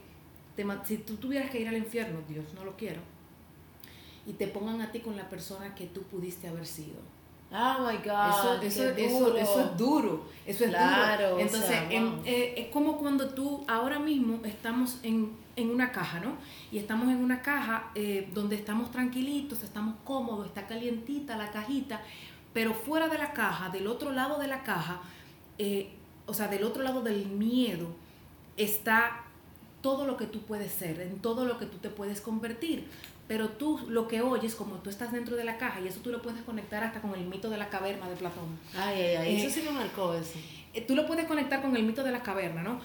si 0.84 0.98
tú 0.98 1.16
tuvieras 1.16 1.50
que 1.50 1.60
ir 1.60 1.68
al 1.68 1.78
infierno, 1.78 2.20
Dios 2.30 2.46
no 2.54 2.66
lo 2.66 2.78
quiero, 2.78 3.02
y 4.28 4.34
te 4.34 4.46
pongan 4.46 4.80
a 4.82 4.92
ti 4.92 5.00
con 5.00 5.18
la 5.18 5.28
persona 5.28 5.74
que 5.74 5.88
tú 5.88 6.04
pudiste 6.04 6.48
haber 6.48 6.68
sido 6.68 6.98
Oh 7.52 7.80
my 7.80 7.98
God. 7.98 8.30
Eso, 8.30 8.62
eso, 8.62 8.90
eso, 8.90 9.38
eso 9.38 9.62
es 9.62 9.78
duro. 9.78 10.22
Eso 10.46 10.66
es 10.66 10.72
duro. 10.72 11.40
Entonces, 11.40 11.78
eh, 12.26 12.54
es 12.58 12.68
como 12.68 13.00
cuando 13.00 13.30
tú 13.30 13.64
ahora 13.68 13.98
mismo 13.98 14.46
estamos 14.46 15.00
en, 15.02 15.32
en, 15.58 15.70
una 15.70 15.92
caja, 15.92 16.20
¿no? 16.20 16.38
Y 16.72 16.78
estamos 16.78 17.10
en 17.10 17.18
una 17.18 17.42
caja 17.42 17.92
eh, 17.96 18.30
donde 18.34 18.56
estamos 18.56 18.92
tranquilitos, 18.92 19.64
estamos 19.64 19.96
cómodos, 20.04 20.48
está 20.48 20.68
calientita 20.68 21.36
la 21.38 21.52
cajita, 21.52 22.02
pero 22.54 22.74
fuera 22.74 23.10
de 23.10 23.18
la 23.18 23.34
caja, 23.34 23.70
del 23.70 23.88
otro 23.88 24.12
lado 24.12 24.40
de 24.40 24.48
la 24.48 24.64
caja, 24.64 25.02
eh, 25.58 25.90
o 26.26 26.34
sea, 26.34 26.48
del 26.48 26.64
otro 26.64 26.84
lado 26.84 27.02
del 27.02 27.26
miedo, 27.26 27.88
está 28.56 29.24
todo 29.82 30.06
lo 30.06 30.18
que 30.18 30.26
tú 30.26 30.42
puedes 30.42 30.72
ser, 30.72 31.02
en 31.02 31.20
todo 31.20 31.46
lo 31.46 31.58
que 31.60 31.66
tú 31.66 31.78
te 31.78 31.90
puedes 31.90 32.22
convertir 32.22 32.88
pero 33.28 33.50
tú 33.50 33.80
lo 33.90 34.08
que 34.08 34.22
oyes, 34.22 34.56
como 34.56 34.76
tú 34.76 34.90
estás 34.90 35.12
dentro 35.12 35.36
de 35.36 35.44
la 35.44 35.58
caja, 35.58 35.82
y 35.82 35.88
eso 35.88 36.00
tú 36.00 36.12
lo 36.12 36.22
puedes 36.22 36.42
conectar 36.44 36.84
hasta 36.84 37.02
con 37.02 37.14
el 37.14 37.26
mito 37.26 37.50
de 37.50 37.58
la 37.58 37.70
caverna 37.70 38.10
de 38.10 38.16
Platón. 38.16 38.58
Ay, 38.76 39.02
ay, 39.02 39.16
ay, 39.16 39.42
eso 39.42 39.54
sí 39.54 39.66
me 39.66 39.72
marcó 39.72 40.14
eso. 40.14 40.40
Eh, 40.74 40.82
tú 40.82 40.96
lo 40.96 41.06
puedes 41.06 41.26
conectar 41.26 41.62
con 41.62 41.76
el 41.76 41.84
mito 41.84 42.04
de 42.04 42.12
la 42.12 42.24
caverna, 42.24 42.64
¿no? 42.64 42.80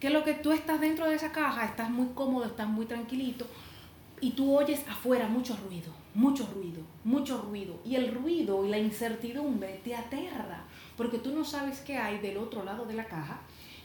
Que 0.00 0.10
lo 0.10 0.24
que 0.24 0.34
tú 0.34 0.52
estás 0.52 0.80
dentro 0.80 1.08
de 1.08 1.16
esa 1.16 1.32
caja, 1.32 1.64
estás 1.64 1.90
muy 1.90 2.08
cómodo, 2.14 2.46
estás 2.46 2.68
muy 2.68 2.86
tranquilito, 2.86 3.46
y 4.20 4.30
tú 4.30 4.56
oyes 4.56 4.84
afuera 4.88 5.28
mucho 5.28 5.56
ruido, 5.68 5.92
mucho 6.14 6.48
ruido, 6.54 6.80
mucho 7.04 7.42
ruido. 7.42 7.78
Y 7.84 7.96
el 7.96 8.14
ruido 8.14 8.64
y 8.64 8.70
la 8.70 8.78
incertidumbre 8.78 9.80
te 9.84 9.94
aterra, 9.94 10.64
porque 10.96 11.18
tú 11.18 11.34
no 11.34 11.44
sabes 11.44 11.80
qué 11.80 11.98
hay 11.98 12.18
del 12.18 12.38
otro 12.38 12.64
lado 12.64 12.86
de 12.86 12.94
la 12.94 13.04
caja, 13.06 13.40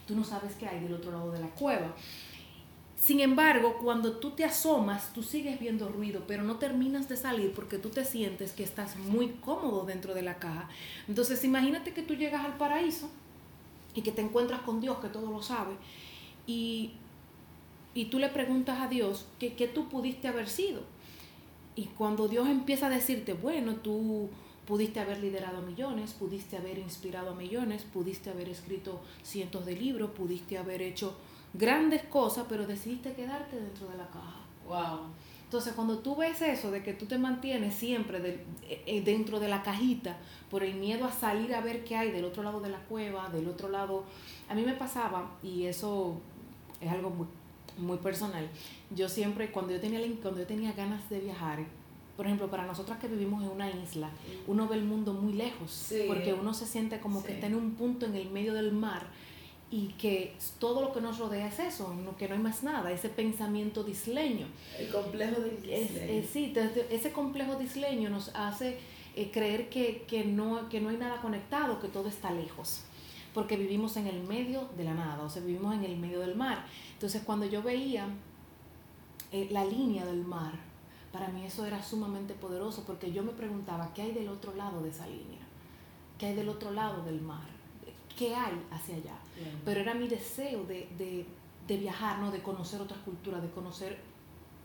tú 0.08 0.16
no 0.16 0.24
sabes 0.24 0.56
qué 0.56 0.68
hay 0.68 0.80
del 0.80 0.94
otro 0.94 1.12
lado 1.12 1.32
de 1.32 1.40
la 1.40 1.50
cueva. 1.50 1.94
Sin 2.96 3.22
embargo, 3.22 3.78
cuando 3.82 4.18
tú 4.18 4.32
te 4.32 4.44
asomas, 4.44 5.14
tú 5.14 5.24
sigues 5.24 5.60
viendo 5.60 5.88
ruido, 5.88 6.24
pero 6.28 6.44
no 6.44 6.58
terminas 6.58 7.08
de 7.08 7.16
salir 7.16 7.54
porque 7.54 7.78
tú 7.78 7.90
te 7.90 8.04
sientes 8.04 8.52
que 8.52 8.64
estás 8.64 8.98
muy 8.98 9.30
cómodo 9.42 9.86
dentro 9.86 10.14
de 10.14 10.22
la 10.22 10.36
caja. 10.36 10.70
Entonces, 11.08 11.44
imagínate 11.44 11.94
que 11.94 12.04
tú 12.04 12.16
llegas 12.16 12.44
al 12.44 12.58
paraíso 12.58 13.10
y 14.00 14.02
que 14.02 14.14
te 14.14 14.22
encuentras 14.22 14.62
con 14.62 14.80
Dios, 14.80 14.98
que 15.00 15.10
todo 15.10 15.30
lo 15.30 15.42
sabe, 15.42 15.74
y, 16.48 16.92
y 17.94 18.06
tú 18.06 18.18
le 18.18 18.30
preguntas 18.30 18.80
a 18.80 18.88
Dios 18.88 19.26
que, 19.40 19.56
qué 19.56 19.68
tú 19.68 19.90
pudiste 19.90 20.30
haber 20.30 20.48
sido. 20.48 20.82
Y 21.76 21.86
cuando 21.86 22.30
Dios 22.30 22.48
empieza 22.48 22.88
a 22.88 22.90
decirte, 22.90 23.34
bueno, 23.34 23.76
tú 23.76 24.30
pudiste 24.66 25.02
haber 25.02 25.20
liderado 25.20 25.62
millones, 25.62 26.14
pudiste 26.14 26.56
haber 26.56 26.78
inspirado 26.78 27.32
a 27.32 27.36
millones, 27.36 27.84
pudiste 27.84 28.30
haber 28.30 28.48
escrito 28.48 29.02
cientos 29.22 29.66
de 29.66 29.76
libros, 29.76 30.12
pudiste 30.12 30.58
haber 30.58 30.82
hecho 30.82 31.18
grandes 31.54 32.04
cosas, 32.04 32.46
pero 32.48 32.66
decidiste 32.66 33.12
quedarte 33.14 33.60
dentro 33.60 33.90
de 33.90 33.98
la 33.98 34.08
caja. 34.08 34.40
Wow. 34.66 35.08
Entonces, 35.44 35.74
cuando 35.74 36.00
tú 36.00 36.16
ves 36.16 36.42
eso 36.42 36.72
de 36.72 36.84
que 36.84 36.94
tú 36.94 37.06
te 37.06 37.18
mantienes 37.18 37.74
siempre 37.74 38.46
eh, 38.70 39.02
dentro 39.04 39.42
de 39.42 39.50
la 39.50 39.62
cajita 39.62 40.16
por 40.50 40.64
el 40.64 40.76
miedo 40.76 41.06
a 41.06 41.12
salir 41.12 41.54
a 41.54 41.62
ver 41.62 41.84
qué 41.84 41.96
hay 41.96 42.12
del 42.12 42.26
otro 42.26 42.44
lado 42.44 42.60
de 42.60 42.70
la 42.70 42.80
cueva, 42.80 43.30
del 43.30 43.48
otro 43.48 43.70
lado, 43.70 44.04
a 44.50 44.56
mí 44.56 44.64
me 44.64 44.74
pasaba, 44.74 45.32
y 45.44 45.66
eso 45.66 46.20
es 46.82 46.90
algo 46.90 47.10
muy, 47.10 47.28
muy 47.78 47.98
personal, 47.98 48.50
yo 48.96 49.10
siempre, 49.10 49.52
cuando 49.52 49.74
yo, 49.74 49.80
tenía, 49.80 50.00
cuando 50.22 50.42
yo 50.42 50.48
tenía 50.48 50.74
ganas 50.74 51.10
de 51.10 51.20
viajar, 51.20 51.60
por 52.18 52.26
ejemplo, 52.26 52.50
para 52.50 52.66
nosotras 52.66 53.00
que 53.00 53.08
vivimos 53.08 53.44
en 53.44 53.50
una 53.50 53.70
isla, 53.70 54.10
uno 54.48 54.68
ve 54.68 54.76
el 54.76 54.84
mundo 54.84 55.14
muy 55.14 55.34
lejos, 55.34 55.94
porque 56.08 56.34
uno 56.34 56.54
se 56.54 56.66
siente 56.66 57.00
como 57.00 57.24
que 57.24 57.34
está 57.34 57.48
en 57.48 57.56
un 57.56 57.76
punto 57.76 58.06
en 58.06 58.16
el 58.16 58.30
medio 58.30 58.54
del 58.54 58.74
mar 58.74 59.08
y 59.72 59.90
que 60.00 60.36
todo 60.60 60.82
lo 60.82 60.92
que 60.92 61.00
nos 61.00 61.20
rodea 61.20 61.48
es 61.48 61.60
eso, 61.60 61.94
que 62.18 62.28
no 62.28 62.34
hay 62.34 62.42
más 62.42 62.64
nada, 62.64 62.92
ese 62.92 63.08
pensamiento 63.08 63.84
disleño. 63.84 64.48
El 64.78 64.90
complejo 64.90 65.42
disleño. 65.42 66.24
sí, 66.30 66.54
ese 66.90 67.12
complejo 67.14 67.56
disleño 67.56 68.10
nos 68.10 68.36
hace 68.36 68.80
eh, 69.16 69.32
creer 69.32 69.70
que, 69.70 70.26
no, 70.26 70.70
que 70.70 70.82
no 70.82 70.90
hay 70.90 70.98
nada 70.98 71.22
conectado, 71.22 71.80
que 71.80 71.88
todo 71.88 72.08
está 72.08 72.32
lejos, 72.32 72.82
porque 73.34 73.58
vivimos 73.58 73.98
en 73.98 74.08
el 74.08 74.24
medio 74.24 74.70
de 74.78 74.84
la 74.84 74.94
nada, 74.94 75.24
o 75.24 75.30
sea, 75.30 75.42
vivimos 75.42 75.76
en 75.76 75.84
el 75.84 75.98
medio 75.98 76.20
del 76.20 76.36
mar. 76.36 76.66
Entonces, 76.94 77.22
cuando 77.24 77.46
yo 77.46 77.62
veía 77.62 78.08
eh, 79.32 79.48
la 79.52 79.66
línea 79.66 80.06
del 80.06 80.24
mar, 80.24 80.54
para 81.12 81.30
mí 81.30 81.46
eso 81.46 81.66
era 81.66 81.82
sumamente 81.84 82.34
poderoso, 82.34 82.84
porque 82.86 83.12
yo 83.12 83.24
me 83.24 83.32
preguntaba, 83.32 83.94
¿qué 83.94 84.04
hay 84.04 84.12
del 84.12 84.30
otro 84.30 84.54
lado 84.56 84.82
de 84.82 84.90
esa 84.90 85.08
línea? 85.08 85.40
¿Qué 86.18 86.28
hay 86.28 86.36
del 86.36 86.50
otro 86.50 86.72
lado 86.72 87.04
del 87.04 87.22
mar? 87.22 87.60
qué 88.20 88.36
hay 88.36 88.62
hacia 88.70 88.96
allá. 88.96 89.16
Pero 89.64 89.80
era 89.80 89.94
mi 89.94 90.10
deseo 90.10 90.66
de, 90.66 91.26
viajar, 91.68 92.20
¿no? 92.20 92.32
de 92.32 92.44
conocer 92.44 92.82
otras 92.82 93.00
culturas, 93.00 93.42
de 93.42 93.50
conocer 93.50 93.98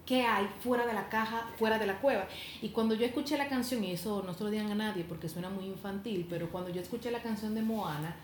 qué 0.06 0.22
hay 0.22 0.48
fuera 0.60 0.86
de 0.86 0.92
la 0.92 1.08
caja, 1.08 1.50
fuera 1.58 1.78
de 1.78 1.86
la 1.86 2.00
cueva. 2.00 2.26
Y 2.62 2.70
cuando 2.70 2.94
yo 2.94 3.06
escuché 3.06 3.38
la 3.38 3.48
canción, 3.48 3.82
y 3.84 3.92
eso 3.92 4.22
no 4.24 4.34
se 4.34 4.44
lo 4.44 4.50
digan 4.50 4.70
a 4.70 4.74
nadie 4.74 5.04
porque 5.04 5.28
suena 5.28 5.48
muy 5.48 5.66
infantil, 5.66 6.26
pero 6.28 6.50
cuando 6.50 6.70
yo 6.70 6.80
escuché 6.80 7.10
la 7.10 7.22
canción 7.22 7.54
de 7.54 7.62
Moana, 7.62 8.16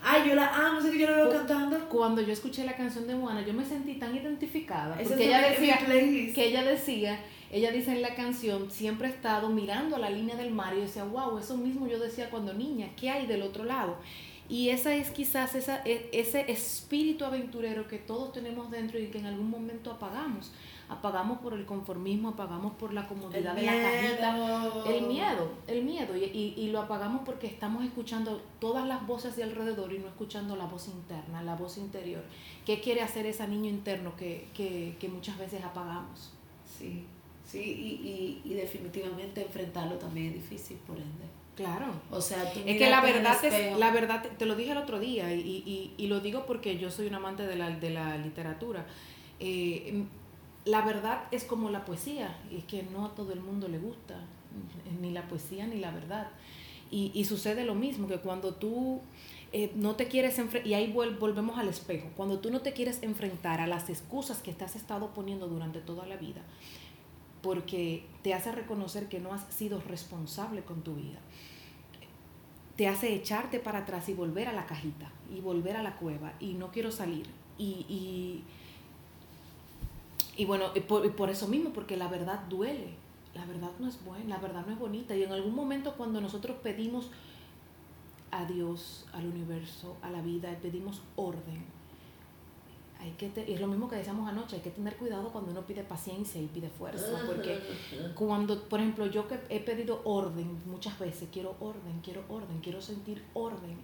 Ay, 0.00 0.28
yo 0.28 0.34
la 0.34 0.54
amo, 0.54 0.80
sé 0.80 0.92
que 0.92 0.98
yo 1.00 1.10
la 1.10 1.16
veo 1.16 1.30
cantando. 1.30 1.88
Cuando 1.88 2.22
yo 2.22 2.32
escuché 2.32 2.64
la 2.64 2.76
canción 2.76 3.06
de 3.06 3.14
Moana, 3.14 3.44
yo 3.44 3.52
me 3.52 3.64
sentí 3.64 3.94
tan 3.94 4.14
identificada. 4.14 4.96
Porque 4.96 5.26
ella 5.26 5.50
decía, 5.50 5.78
que 6.34 6.46
ella 6.46 6.62
decía, 6.62 7.20
ella 7.50 7.72
dice 7.72 7.92
en 7.92 8.02
la 8.02 8.14
canción, 8.14 8.70
siempre 8.70 9.08
he 9.08 9.10
estado 9.10 9.48
mirando 9.48 9.96
a 9.96 9.98
la 9.98 10.10
línea 10.10 10.36
del 10.36 10.52
mar 10.52 10.74
y 10.76 10.82
decía, 10.82 11.04
wow, 11.04 11.38
eso 11.38 11.56
mismo 11.56 11.88
yo 11.88 11.98
decía 11.98 12.30
cuando 12.30 12.54
niña, 12.54 12.90
¿qué 12.96 13.10
hay 13.10 13.26
del 13.26 13.42
otro 13.42 13.64
lado? 13.64 13.96
Y 14.48 14.70
esa 14.70 14.94
es 14.94 15.10
quizás 15.10 15.54
esa, 15.54 15.82
e, 15.84 16.08
ese 16.12 16.50
espíritu 16.50 17.24
aventurero 17.24 17.86
que 17.86 17.98
todos 17.98 18.32
tenemos 18.32 18.70
dentro 18.70 18.98
y 18.98 19.08
que 19.08 19.18
en 19.18 19.26
algún 19.26 19.50
momento 19.50 19.90
apagamos. 19.90 20.52
Apagamos 20.88 21.38
por 21.40 21.52
el 21.52 21.66
conformismo, 21.66 22.30
apagamos 22.30 22.72
por 22.74 22.94
la 22.94 23.06
comodidad 23.06 23.54
de 23.54 23.62
la 23.62 23.72
cajita. 23.72 24.72
El 24.86 25.06
miedo, 25.06 25.50
el 25.66 25.84
miedo. 25.84 26.16
Y, 26.16 26.54
y, 26.56 26.70
lo 26.70 26.80
apagamos 26.80 27.22
porque 27.26 27.46
estamos 27.46 27.84
escuchando 27.84 28.40
todas 28.58 28.86
las 28.86 29.06
voces 29.06 29.36
de 29.36 29.42
alrededor 29.42 29.92
y 29.92 29.98
no 29.98 30.06
escuchando 30.06 30.56
la 30.56 30.64
voz 30.64 30.88
interna, 30.88 31.42
la 31.42 31.56
voz 31.56 31.76
interior. 31.76 32.22
¿Qué 32.64 32.80
quiere 32.80 33.02
hacer 33.02 33.26
ese 33.26 33.46
niño 33.46 33.68
interno 33.68 34.16
que, 34.16 34.48
que, 34.54 34.96
que 34.98 35.08
muchas 35.08 35.38
veces 35.38 35.62
apagamos? 35.62 36.32
Sí, 36.78 37.04
sí, 37.44 37.60
y, 37.60 38.08
y, 38.08 38.50
y 38.50 38.54
definitivamente 38.54 39.42
enfrentarlo 39.42 39.96
también 39.96 40.28
es 40.28 40.34
difícil, 40.34 40.78
por 40.86 40.96
ende. 40.96 41.26
Claro. 41.58 41.86
O 42.10 42.20
sea, 42.20 42.44
es 42.44 42.78
que 42.78 42.88
la 42.88 43.00
verdad 43.00 43.44
es, 43.44 43.76
la 43.76 43.90
verdad, 43.90 44.24
te, 44.38 44.46
lo 44.46 44.54
dije 44.54 44.70
el 44.70 44.78
otro 44.78 45.00
día 45.00 45.34
y, 45.34 45.40
y, 45.40 45.92
y, 45.96 46.06
lo 46.06 46.20
digo 46.20 46.46
porque 46.46 46.78
yo 46.78 46.88
soy 46.88 47.08
un 47.08 47.16
amante 47.16 47.48
de 47.48 47.56
la, 47.56 47.70
de 47.70 47.90
la 47.90 48.16
literatura. 48.16 48.86
Eh, 49.40 50.04
la 50.68 50.82
verdad 50.82 51.24
es 51.30 51.44
como 51.44 51.70
la 51.70 51.84
poesía, 51.84 52.36
y 52.50 52.56
es 52.56 52.64
que 52.64 52.82
no 52.82 53.06
a 53.06 53.14
todo 53.14 53.32
el 53.32 53.40
mundo 53.40 53.68
le 53.68 53.78
gusta, 53.78 54.20
ni 55.00 55.10
la 55.10 55.26
poesía 55.28 55.66
ni 55.66 55.78
la 55.78 55.90
verdad. 55.90 56.28
Y, 56.90 57.10
y 57.14 57.24
sucede 57.24 57.64
lo 57.64 57.74
mismo, 57.74 58.08
que 58.08 58.18
cuando 58.18 58.54
tú 58.54 59.00
eh, 59.52 59.72
no 59.74 59.96
te 59.96 60.08
quieres 60.08 60.38
enfrentar, 60.38 60.66
y 60.66 60.74
ahí 60.74 60.92
volvemos 60.92 61.58
al 61.58 61.68
espejo, 61.68 62.08
cuando 62.16 62.38
tú 62.38 62.50
no 62.50 62.60
te 62.60 62.72
quieres 62.72 63.02
enfrentar 63.02 63.60
a 63.60 63.66
las 63.66 63.88
excusas 63.90 64.42
que 64.42 64.52
te 64.52 64.64
has 64.64 64.76
estado 64.76 65.14
poniendo 65.14 65.48
durante 65.48 65.80
toda 65.80 66.06
la 66.06 66.16
vida, 66.16 66.42
porque 67.42 68.04
te 68.22 68.34
hace 68.34 68.52
reconocer 68.52 69.08
que 69.08 69.20
no 69.20 69.32
has 69.32 69.44
sido 69.52 69.80
responsable 69.80 70.62
con 70.62 70.82
tu 70.82 70.94
vida 70.94 71.18
te 72.78 72.86
hace 72.86 73.12
echarte 73.12 73.58
para 73.58 73.80
atrás 73.80 74.08
y 74.08 74.14
volver 74.14 74.46
a 74.46 74.52
la 74.52 74.64
cajita 74.64 75.10
y 75.34 75.40
volver 75.40 75.76
a 75.76 75.82
la 75.82 75.96
cueva 75.96 76.34
y 76.38 76.54
no 76.54 76.70
quiero 76.70 76.92
salir. 76.92 77.26
Y, 77.58 77.84
y, 77.88 78.44
y 80.38 80.44
bueno, 80.44 80.72
por, 80.86 81.14
por, 81.16 81.30
eso 81.30 81.48
mismo, 81.48 81.70
porque 81.70 81.96
la 81.96 82.06
verdad 82.06 82.44
duele, 82.48 82.94
la 83.34 83.44
verdad 83.44 83.70
no 83.80 83.88
es 83.88 84.02
buena, 84.04 84.36
la 84.36 84.38
verdad 84.38 84.64
no 84.64 84.72
es 84.72 84.78
bonita. 84.78 85.16
Y 85.16 85.24
en 85.24 85.32
algún 85.32 85.52
momento 85.52 85.94
cuando 85.96 86.20
nosotros 86.20 86.56
pedimos 86.62 87.10
a 88.30 88.44
Dios, 88.44 89.04
al 89.12 89.26
universo, 89.26 89.96
a 90.00 90.10
la 90.10 90.22
vida, 90.22 90.56
pedimos 90.62 91.02
orden, 91.16 91.66
hay 93.00 93.10
que 93.12 93.32
es 93.52 93.60
lo 93.60 93.66
mismo 93.66 93.88
que 93.88 93.96
decíamos 93.96 94.28
anoche, 94.28 94.56
hay 94.56 94.62
que 94.62 94.70
tener 94.70 94.96
cuidado 94.96 95.30
cuando 95.30 95.50
uno 95.50 95.62
pide 95.66 95.82
paciencia 95.82 96.40
y 96.40 96.46
pide 96.46 96.68
fuerza, 96.68 97.20
porque 97.26 97.58
cuando, 98.14 98.62
por 98.68 98.78
ejemplo, 98.78 99.06
yo 99.06 99.26
que 99.26 99.40
he 99.48 99.58
pedido 99.58 100.02
orden 100.04 100.60
muchas 100.66 100.96
veces, 101.00 101.28
quiero 101.32 101.56
orden, 101.58 102.00
quiero 102.00 102.24
orden, 102.28 102.60
quiero 102.60 102.80
sentir 102.80 103.24
orden, 103.34 103.76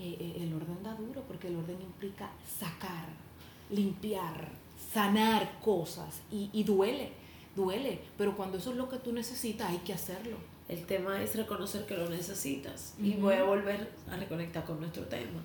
eh, 0.00 0.16
eh, 0.18 0.42
el 0.42 0.52
orden 0.52 0.82
da 0.82 0.94
duro 0.94 1.22
porque 1.28 1.46
el 1.46 1.56
orden 1.56 1.80
implica 1.80 2.30
sacar, 2.44 3.06
limpiar, 3.70 4.61
sanar 4.92 5.58
cosas. 5.60 6.22
Y, 6.30 6.50
y 6.52 6.64
duele, 6.64 7.10
duele, 7.54 8.00
pero 8.16 8.36
cuando 8.36 8.58
eso 8.58 8.70
es 8.70 8.76
lo 8.76 8.88
que 8.88 8.98
tú 8.98 9.12
necesitas 9.12 9.70
hay 9.70 9.78
que 9.78 9.92
hacerlo. 9.92 10.36
El 10.68 10.86
tema 10.86 11.22
es 11.22 11.34
reconocer 11.34 11.84
que 11.86 11.96
lo 11.96 12.08
necesitas. 12.08 12.94
Y 13.00 13.14
voy 13.14 13.34
a 13.34 13.44
volver 13.44 13.90
a 14.10 14.16
reconectar 14.16 14.64
con 14.64 14.80
nuestro 14.80 15.04
tema. 15.04 15.42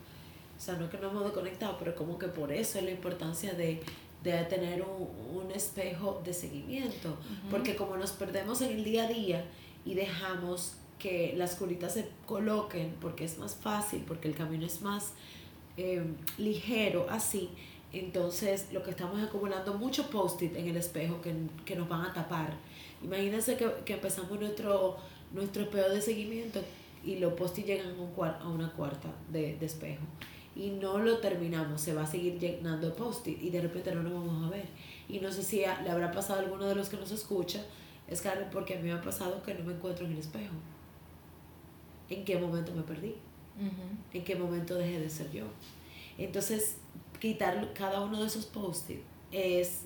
O 0.58 0.62
sea, 0.62 0.76
no 0.76 0.86
es 0.86 0.92
que 0.92 0.98
nos 0.98 1.12
hemos 1.12 1.26
desconectado, 1.26 1.78
pero 1.78 1.96
como 1.96 2.18
que 2.18 2.28
por 2.28 2.52
eso 2.52 2.80
es 2.80 2.86
la 2.86 2.92
importancia 2.92 3.54
de, 3.54 3.82
de 4.24 4.44
tener 4.46 4.84
un, 4.84 5.08
un, 5.38 5.52
espejo 5.52 6.22
de 6.24 6.34
seguimiento. 6.34 7.18
Porque 7.52 7.76
como 7.76 7.98
nos 7.98 8.12
perdemos 8.12 8.62
en 8.62 8.72
el 8.72 8.84
día 8.84 9.04
a 9.04 9.08
día 9.08 9.46
y 9.86 9.94
dejamos 9.94 10.78
que 11.00 11.34
las 11.38 11.56
curitas 11.56 11.94
se 11.94 12.10
coloquen 12.26 12.96
porque 13.00 13.26
es 13.26 13.38
más 13.38 13.56
fácil, 13.56 14.04
porque 14.08 14.28
el 14.28 14.36
camino 14.36 14.66
es 14.66 14.82
más 14.82 15.14
eh, 15.78 16.04
ligero, 16.38 17.08
así, 17.10 17.50
entonces 18.00 18.68
lo 18.72 18.84
que 18.84 18.92
estamos 18.92 19.22
acumulando 19.22 19.74
muchos 19.74 20.08
post-it 20.08 20.56
en 20.56 20.68
el 20.68 20.78
espejo 20.78 21.22
que, 21.22 21.34
que, 21.66 21.76
nos 21.76 21.88
van 21.88 22.02
a 22.02 22.14
tapar. 22.14 22.54
Imagínense 23.04 23.56
que, 23.58 23.70
que 23.86 23.94
empezamos 23.94 24.40
nuestro, 24.40 24.98
nuestro 25.32 25.64
espejo 25.64 25.90
de 25.90 26.02
seguimiento 26.02 26.62
y 27.04 27.18
los 27.18 27.34
post-it 27.34 27.66
llegan 27.66 27.88
a, 27.88 27.94
un, 27.94 28.28
a 28.28 28.48
una 28.50 28.72
cuarta 28.74 29.10
de, 29.30 29.58
de 29.58 29.66
espejo 29.66 30.04
y 30.58 30.72
no 30.72 30.98
lo 30.98 31.20
terminamos, 31.20 31.80
se 31.80 31.94
va 31.94 32.04
a 32.04 32.08
seguir 32.08 32.40
llenando 32.40 32.96
post-it 32.96 33.42
y 33.42 33.52
de 33.52 33.62
repente 33.62 33.94
no 33.94 34.02
nos 34.02 34.14
vamos 34.14 34.48
a 34.48 34.50
ver. 34.50 34.66
Y 35.08 35.20
no 35.20 35.32
sé 35.32 35.44
si 35.44 35.58
le 35.58 35.90
habrá 35.90 36.12
pasado 36.12 36.40
a 36.40 36.44
alguno 36.44 36.66
de 36.66 36.76
los 36.76 36.90
que 36.90 36.98
nos 36.98 37.12
escucha, 37.12 37.64
es 38.08 38.22
claro, 38.22 38.46
porque 38.52 38.76
a 38.76 38.78
mí 38.78 38.84
me 38.84 38.94
ha 38.94 39.02
pasado 39.02 39.44
que 39.44 39.54
no 39.54 39.64
me 39.64 39.74
encuentro 39.74 40.06
en 40.06 40.14
el 40.14 40.18
espejo. 40.18 40.56
¿En 42.10 42.26
qué 42.26 42.38
momento 42.38 42.74
me 42.74 42.82
perdí? 42.82 43.16
¿En 44.14 44.24
qué 44.24 44.36
momento 44.36 44.76
dejé 44.76 45.00
de 45.00 45.10
ser 45.10 45.32
yo? 45.32 45.46
Entonces, 46.18 46.78
quitar 47.20 47.74
cada 47.74 48.02
uno 48.02 48.22
de 48.22 48.28
esos 48.28 48.46
post-it 48.46 49.02
es 49.32 49.82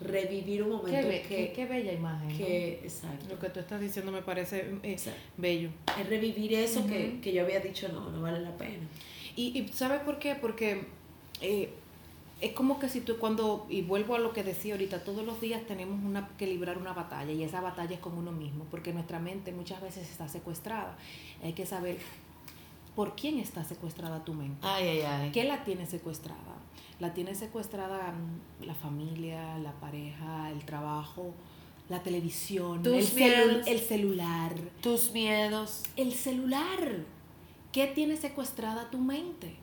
revivir 0.00 0.62
un 0.62 0.70
momento 0.70 1.08
qué, 1.28 1.52
qué, 1.54 1.66
bella 1.66 1.92
imagen 1.92 2.36
que, 2.36 2.80
exacto. 2.84 3.26
lo 3.28 3.38
que 3.40 3.50
tú 3.50 3.58
estás 3.58 3.80
diciendo 3.80 4.12
me 4.12 4.22
parece 4.22 4.76
eh, 4.84 4.96
bello 5.36 5.70
es 5.98 6.08
revivir 6.08 6.54
eso 6.54 6.86
que, 6.86 7.18
que 7.20 7.32
yo 7.32 7.42
había 7.42 7.58
dicho 7.58 7.88
no 7.88 8.08
no 8.08 8.22
vale 8.22 8.38
la 8.38 8.56
pena 8.56 8.86
y, 9.38 9.56
y 9.56 9.68
¿sabes 9.68 10.00
por 10.00 10.18
qué? 10.18 10.34
Porque 10.34 10.84
eh, 11.40 11.72
es 12.40 12.52
como 12.54 12.80
que 12.80 12.88
si 12.88 13.00
tú 13.00 13.18
cuando, 13.18 13.66
y 13.68 13.82
vuelvo 13.82 14.16
a 14.16 14.18
lo 14.18 14.32
que 14.32 14.42
decía 14.42 14.74
ahorita, 14.74 15.04
todos 15.04 15.24
los 15.24 15.40
días 15.40 15.64
tenemos 15.64 16.04
una, 16.04 16.28
que 16.36 16.48
librar 16.48 16.76
una 16.76 16.92
batalla 16.92 17.30
y 17.30 17.44
esa 17.44 17.60
batalla 17.60 17.94
es 17.94 18.00
con 18.00 18.18
uno 18.18 18.32
mismo, 18.32 18.64
porque 18.68 18.92
nuestra 18.92 19.20
mente 19.20 19.52
muchas 19.52 19.80
veces 19.80 20.10
está 20.10 20.26
secuestrada. 20.26 20.98
Hay 21.44 21.52
que 21.52 21.66
saber 21.66 21.98
por 22.96 23.14
quién 23.14 23.38
está 23.38 23.62
secuestrada 23.62 24.24
tu 24.24 24.34
mente. 24.34 24.58
Ay, 24.62 24.88
ay, 24.88 25.02
ay. 25.02 25.30
¿Qué 25.30 25.44
la 25.44 25.62
tiene 25.62 25.86
secuestrada? 25.86 26.57
La 27.00 27.14
tiene 27.14 27.34
secuestrada 27.34 28.12
mm, 28.12 28.66
la 28.66 28.74
familia, 28.74 29.58
la 29.58 29.72
pareja, 29.72 30.50
el 30.50 30.64
trabajo, 30.64 31.32
la 31.88 32.02
televisión, 32.02 32.84
el, 32.84 32.94
el 33.66 33.78
celular. 33.78 34.54
Tus 34.80 35.12
miedos. 35.12 35.84
El 35.96 36.12
celular 36.12 37.04
¿Qué 37.72 37.86
tiene 37.86 38.16
secuestrada 38.16 38.90
tu 38.90 38.98
mente? 38.98 39.54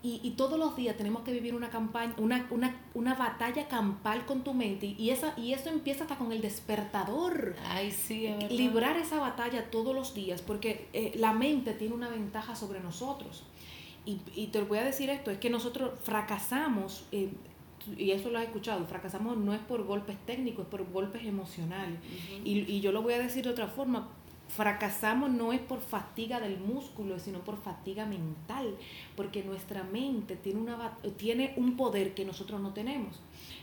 Y, 0.00 0.20
y, 0.22 0.30
todos 0.32 0.60
los 0.60 0.76
días 0.76 0.96
tenemos 0.96 1.22
que 1.22 1.32
vivir 1.32 1.56
una 1.56 1.70
campaña, 1.70 2.14
una, 2.18 2.46
una, 2.50 2.80
una 2.94 3.14
batalla 3.14 3.66
campal 3.66 4.26
con 4.26 4.44
tu 4.44 4.54
mente. 4.54 4.94
Y, 4.96 5.10
esa, 5.10 5.34
y 5.36 5.54
eso 5.54 5.70
empieza 5.70 6.04
hasta 6.04 6.16
con 6.16 6.30
el 6.30 6.40
despertador. 6.40 7.56
Ay, 7.66 7.90
sí, 7.90 8.28
Librar 8.48 8.96
esa 8.96 9.18
batalla 9.18 9.72
todos 9.72 9.96
los 9.96 10.14
días, 10.14 10.40
porque 10.40 10.86
eh, 10.92 11.14
la 11.16 11.32
mente 11.32 11.72
tiene 11.72 11.94
una 11.94 12.08
ventaja 12.08 12.54
sobre 12.54 12.78
nosotros. 12.78 13.42
Y, 14.08 14.20
y, 14.34 14.46
te 14.46 14.62
voy 14.62 14.78
a 14.78 14.84
decir 14.84 15.10
esto, 15.10 15.30
es 15.30 15.38
que 15.38 15.50
nosotros 15.50 15.90
fracasamos, 16.02 17.04
eh, 17.12 17.28
y 17.96 18.12
eso 18.12 18.30
lo 18.30 18.38
has 18.38 18.44
escuchado, 18.44 18.86
fracasamos 18.86 19.36
no 19.36 19.52
es 19.52 19.60
por 19.60 19.84
golpes 19.84 20.16
técnicos, 20.24 20.64
es 20.64 20.70
por 20.70 20.90
golpes 20.90 21.26
emocionales. 21.26 21.98
y, 22.42 22.60
y 22.60 22.80
yo 22.80 22.90
lo 22.90 23.02
voy 23.02 23.12
a 23.14 23.18
decir 23.18 23.44
de 23.44 23.50
otra 23.50 23.66
forma, 23.66 24.08
fracasamos 24.48 25.30
no 25.30 25.52
es 25.52 25.60
por 25.60 25.80
fatiga 25.80 26.40
del 26.40 26.58
músculo, 26.58 27.18
sino 27.18 27.40
por 27.40 27.58
fatiga 27.58 28.06
mental, 28.06 28.76
porque 29.14 29.44
nuestra 29.44 29.84
mente 29.84 30.36
tiene, 30.36 30.60
una, 30.60 30.96
tiene 31.16 31.52
un 31.56 31.76
poder 31.76 32.14
que 32.14 32.24
nosotros 32.24 32.60
no 32.60 32.72
tenemos. 32.72 33.20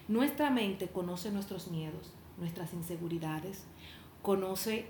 Nuestra 0.08 0.51
mente 0.51 0.88
conoce 0.88 1.31
nuestros 1.31 1.69
miedos, 1.69 2.12
nuestras 2.38 2.73
inseguridades, 2.73 3.63
conoce 4.21 4.86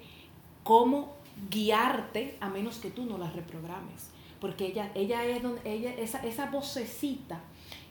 cómo 0.63 1.13
guiarte 1.49 2.37
a 2.41 2.49
menos 2.49 2.77
que 2.77 2.91
tú 2.91 3.05
no 3.05 3.17
las 3.17 3.33
reprogrames, 3.33 4.09
porque 4.45 4.67
ella, 4.67 4.91
ella 4.93 5.25
es 5.25 5.41
donde, 5.41 5.59
ella, 5.65 5.91
esa, 5.97 6.19
esa 6.19 6.51
vocecita 6.51 7.41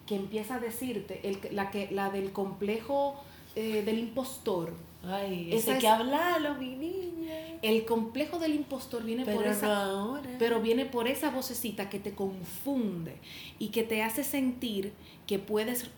que 0.07 0.14
empieza 0.14 0.55
a 0.55 0.59
decirte, 0.61 1.21
el, 1.25 1.40
la, 1.51 1.73
que, 1.73 1.90
la 1.90 2.11
del 2.11 2.31
complejo 2.31 3.17
eh, 3.57 3.83
del 3.85 3.99
impostor, 3.99 4.73
Ay, 5.05 5.49
ese 5.53 5.79
que 5.79 5.88
hablarlo, 5.88 6.55
mi 6.55 6.77
niña. 6.77 7.35
El 7.61 7.85
complejo 7.85 8.38
del 8.38 8.55
impostor 8.55 9.03
viene 9.03 9.25
pero 9.25 9.38
por 9.38 9.47
esa. 9.49 9.85
ahora. 9.87 10.31
Pero 10.38 10.61
viene 10.61 10.87
por 10.87 11.09
esa 11.09 11.31
vocecita 11.31 11.90
que 11.90 11.99
te 11.99 12.14
confunde 12.14 13.17
y 13.59 13.71
que 13.71 13.83
te 13.83 14.05
hace 14.05 14.23
sentir 14.23 14.93
que 15.27 15.40
puedes 15.40 15.90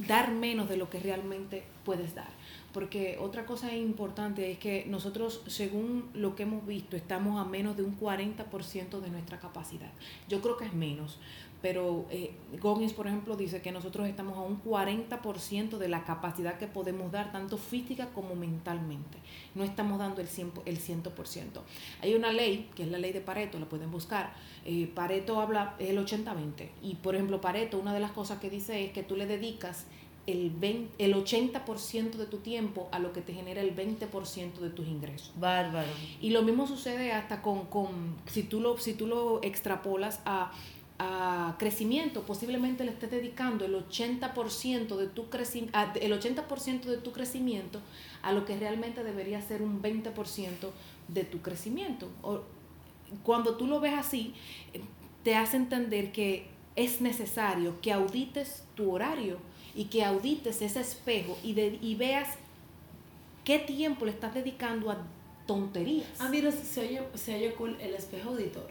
dar 0.00 0.32
menos 0.32 0.68
de 0.68 0.78
lo 0.78 0.90
que 0.90 0.98
realmente 0.98 1.62
puedes 1.84 2.16
dar. 2.16 2.30
Porque 2.72 3.18
otra 3.20 3.44
cosa 3.44 3.74
importante 3.74 4.50
es 4.50 4.58
que 4.58 4.86
nosotros, 4.88 5.42
según 5.46 6.08
lo 6.14 6.34
que 6.34 6.44
hemos 6.44 6.66
visto, 6.66 6.96
estamos 6.96 7.38
a 7.40 7.48
menos 7.48 7.76
de 7.76 7.82
un 7.82 7.98
40% 7.98 9.00
de 9.00 9.10
nuestra 9.10 9.38
capacidad. 9.38 9.90
Yo 10.28 10.40
creo 10.40 10.56
que 10.56 10.64
es 10.64 10.72
menos, 10.72 11.18
pero 11.62 12.06
eh, 12.10 12.32
Goggins, 12.60 12.92
por 12.92 13.06
ejemplo, 13.06 13.36
dice 13.36 13.62
que 13.62 13.70
nosotros 13.70 14.08
estamos 14.08 14.36
a 14.36 14.40
un 14.40 14.60
40% 14.62 15.78
de 15.78 15.88
la 15.88 16.04
capacidad 16.04 16.58
que 16.58 16.66
podemos 16.66 17.12
dar, 17.12 17.30
tanto 17.30 17.56
física 17.56 18.08
como 18.08 18.34
mentalmente. 18.34 19.18
No 19.54 19.62
estamos 19.62 20.00
dando 20.00 20.20
el 20.20 20.28
100%. 20.28 20.62
El 20.64 20.78
100%. 20.80 21.44
Hay 22.02 22.14
una 22.14 22.32
ley, 22.32 22.68
que 22.74 22.82
es 22.82 22.90
la 22.90 22.98
ley 22.98 23.12
de 23.12 23.20
Pareto, 23.20 23.60
la 23.60 23.66
pueden 23.66 23.92
buscar. 23.92 24.34
Eh, 24.64 24.90
Pareto 24.92 25.40
habla 25.40 25.76
el 25.78 26.04
80-20. 26.04 26.68
Y, 26.82 26.96
por 26.96 27.14
ejemplo, 27.14 27.40
Pareto, 27.40 27.78
una 27.78 27.94
de 27.94 28.00
las 28.00 28.10
cosas 28.10 28.40
que 28.40 28.50
dice 28.50 28.84
es 28.84 28.92
que 28.92 29.04
tú 29.04 29.16
le 29.16 29.26
dedicas 29.26 29.86
el, 30.26 30.50
20, 30.50 31.04
el 31.04 31.14
80% 31.14 32.12
de 32.12 32.26
tu 32.26 32.38
tiempo 32.38 32.88
a 32.92 32.98
lo 32.98 33.12
que 33.12 33.20
te 33.20 33.32
genera 33.32 33.60
el 33.60 33.74
20% 33.74 34.54
de 34.58 34.70
tus 34.70 34.86
ingresos. 34.86 35.32
Bárbaro. 35.36 35.88
Y 36.20 36.30
lo 36.30 36.42
mismo 36.42 36.66
sucede 36.66 37.12
hasta 37.12 37.42
con, 37.42 37.66
con 37.66 38.16
si, 38.26 38.42
tú 38.42 38.60
lo, 38.60 38.78
si 38.78 38.94
tú 38.94 39.06
lo 39.06 39.42
extrapolas 39.42 40.20
a 40.24 40.52
a 41.04 41.56
crecimiento, 41.58 42.22
posiblemente 42.22 42.84
le 42.84 42.92
estés 42.92 43.10
dedicando 43.10 43.64
el 43.64 43.74
80% 43.74 44.96
de 44.96 45.08
tu 45.08 45.22
el 45.24 46.12
80% 46.12 46.82
de 46.82 46.96
tu 46.98 47.12
crecimiento 47.12 47.80
a 48.22 48.32
lo 48.32 48.44
que 48.44 48.56
realmente 48.56 49.02
debería 49.02 49.40
ser 49.40 49.62
un 49.62 49.82
20% 49.82 50.70
de 51.08 51.24
tu 51.24 51.40
crecimiento. 51.40 52.08
O, 52.22 52.42
cuando 53.24 53.56
tú 53.56 53.66
lo 53.66 53.80
ves 53.80 53.94
así, 53.94 54.34
te 55.24 55.34
hace 55.34 55.56
entender 55.56 56.12
que 56.12 56.46
es 56.76 57.00
necesario 57.00 57.80
que 57.80 57.92
audites 57.92 58.64
tu 58.76 58.92
horario 58.92 59.38
y 59.74 59.84
que 59.86 60.04
audites 60.04 60.62
ese 60.62 60.80
espejo 60.80 61.38
y, 61.42 61.54
de, 61.54 61.78
y 61.80 61.94
veas 61.94 62.28
qué 63.44 63.58
tiempo 63.58 64.04
le 64.04 64.12
estás 64.12 64.34
dedicando 64.34 64.90
a 64.90 64.98
tonterías. 65.46 66.08
Ah, 66.20 66.28
mira, 66.28 66.50
se 66.52 66.80
oye, 66.80 67.02
se 67.14 67.34
oye 67.34 67.54
cool 67.54 67.76
el 67.80 67.94
espejo 67.94 68.30
auditor. 68.30 68.70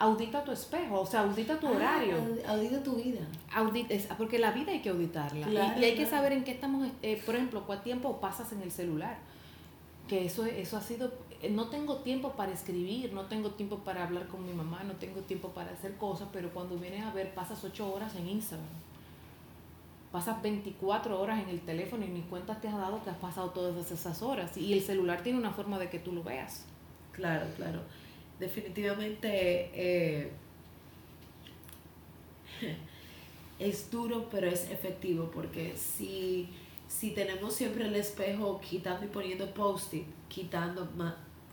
Audita 0.00 0.44
tu 0.44 0.52
espejo, 0.52 1.00
o 1.00 1.06
sea, 1.06 1.20
audita 1.20 1.58
tu 1.58 1.66
ah, 1.66 1.72
horario. 1.72 2.16
Audita 2.46 2.82
tu 2.82 2.94
vida. 2.94 3.20
Audita, 3.52 3.94
porque 4.16 4.38
la 4.38 4.52
vida 4.52 4.70
hay 4.70 4.80
que 4.80 4.90
auditarla. 4.90 5.76
y, 5.78 5.84
hay 5.84 5.94
que 5.96 6.06
saber 6.06 6.32
en 6.32 6.44
qué 6.44 6.52
estamos, 6.52 6.88
eh, 7.02 7.20
por 7.26 7.34
ejemplo, 7.34 7.64
cuánto 7.66 7.84
tiempo 7.84 8.20
pasas 8.20 8.52
en 8.52 8.62
el 8.62 8.70
celular. 8.70 9.18
Que 10.06 10.24
eso, 10.24 10.46
eso 10.46 10.76
ha 10.76 10.80
sido, 10.80 11.12
eh, 11.42 11.50
no 11.50 11.68
tengo 11.68 11.96
tiempo 11.96 12.32
para 12.32 12.52
escribir, 12.52 13.12
no 13.12 13.26
tengo 13.26 13.50
tiempo 13.50 13.78
para 13.80 14.04
hablar 14.04 14.28
con 14.28 14.46
mi 14.46 14.54
mamá, 14.54 14.84
no 14.84 14.94
tengo 14.94 15.20
tiempo 15.22 15.48
para 15.48 15.72
hacer 15.72 15.96
cosas, 15.96 16.28
pero 16.32 16.50
cuando 16.50 16.78
vienes 16.78 17.04
a 17.04 17.12
ver, 17.12 17.34
pasas 17.34 17.62
ocho 17.62 17.92
horas 17.92 18.14
en 18.14 18.28
Instagram 18.28 18.68
pasas 20.12 20.40
24 20.42 21.20
horas 21.20 21.42
en 21.42 21.50
el 21.50 21.60
teléfono 21.60 22.04
y 22.04 22.08
ni 22.08 22.22
cuenta 22.22 22.60
te 22.60 22.68
has 22.68 22.76
dado 22.76 23.02
que 23.02 23.10
has 23.10 23.16
pasado 23.18 23.50
todas 23.50 23.90
esas 23.90 24.22
horas. 24.22 24.56
Y 24.56 24.72
el 24.72 24.82
celular 24.82 25.22
tiene 25.22 25.38
una 25.38 25.50
forma 25.50 25.78
de 25.78 25.90
que 25.90 25.98
tú 25.98 26.12
lo 26.12 26.22
veas. 26.22 26.64
Claro, 27.12 27.46
claro. 27.56 27.80
Definitivamente 28.38 29.70
eh, 29.74 30.32
es 33.58 33.90
duro, 33.90 34.28
pero 34.30 34.46
es 34.46 34.70
efectivo, 34.70 35.30
porque 35.32 35.76
si, 35.76 36.48
si 36.86 37.10
tenemos 37.10 37.54
siempre 37.54 37.86
el 37.86 37.96
espejo 37.96 38.60
quitando 38.60 39.04
y 39.04 39.08
poniendo 39.08 39.52
post-it, 39.52 40.06
quitando, 40.28 40.88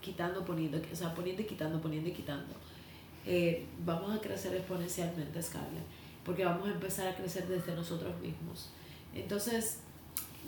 quitando, 0.00 0.44
poniendo, 0.44 0.78
o 0.78 0.96
sea, 0.96 1.14
poniendo 1.14 1.42
y 1.42 1.46
quitando, 1.46 1.80
poniendo 1.80 2.08
y 2.08 2.12
quitando, 2.12 2.54
eh, 3.26 3.66
vamos 3.84 4.16
a 4.16 4.20
crecer 4.20 4.54
exponencialmente, 4.54 5.42
Scarlett 5.42 6.05
porque 6.26 6.44
vamos 6.44 6.66
a 6.68 6.72
empezar 6.72 7.06
a 7.06 7.14
crecer 7.14 7.46
desde 7.46 7.74
nosotros 7.76 8.20
mismos. 8.20 8.68
Entonces, 9.14 9.78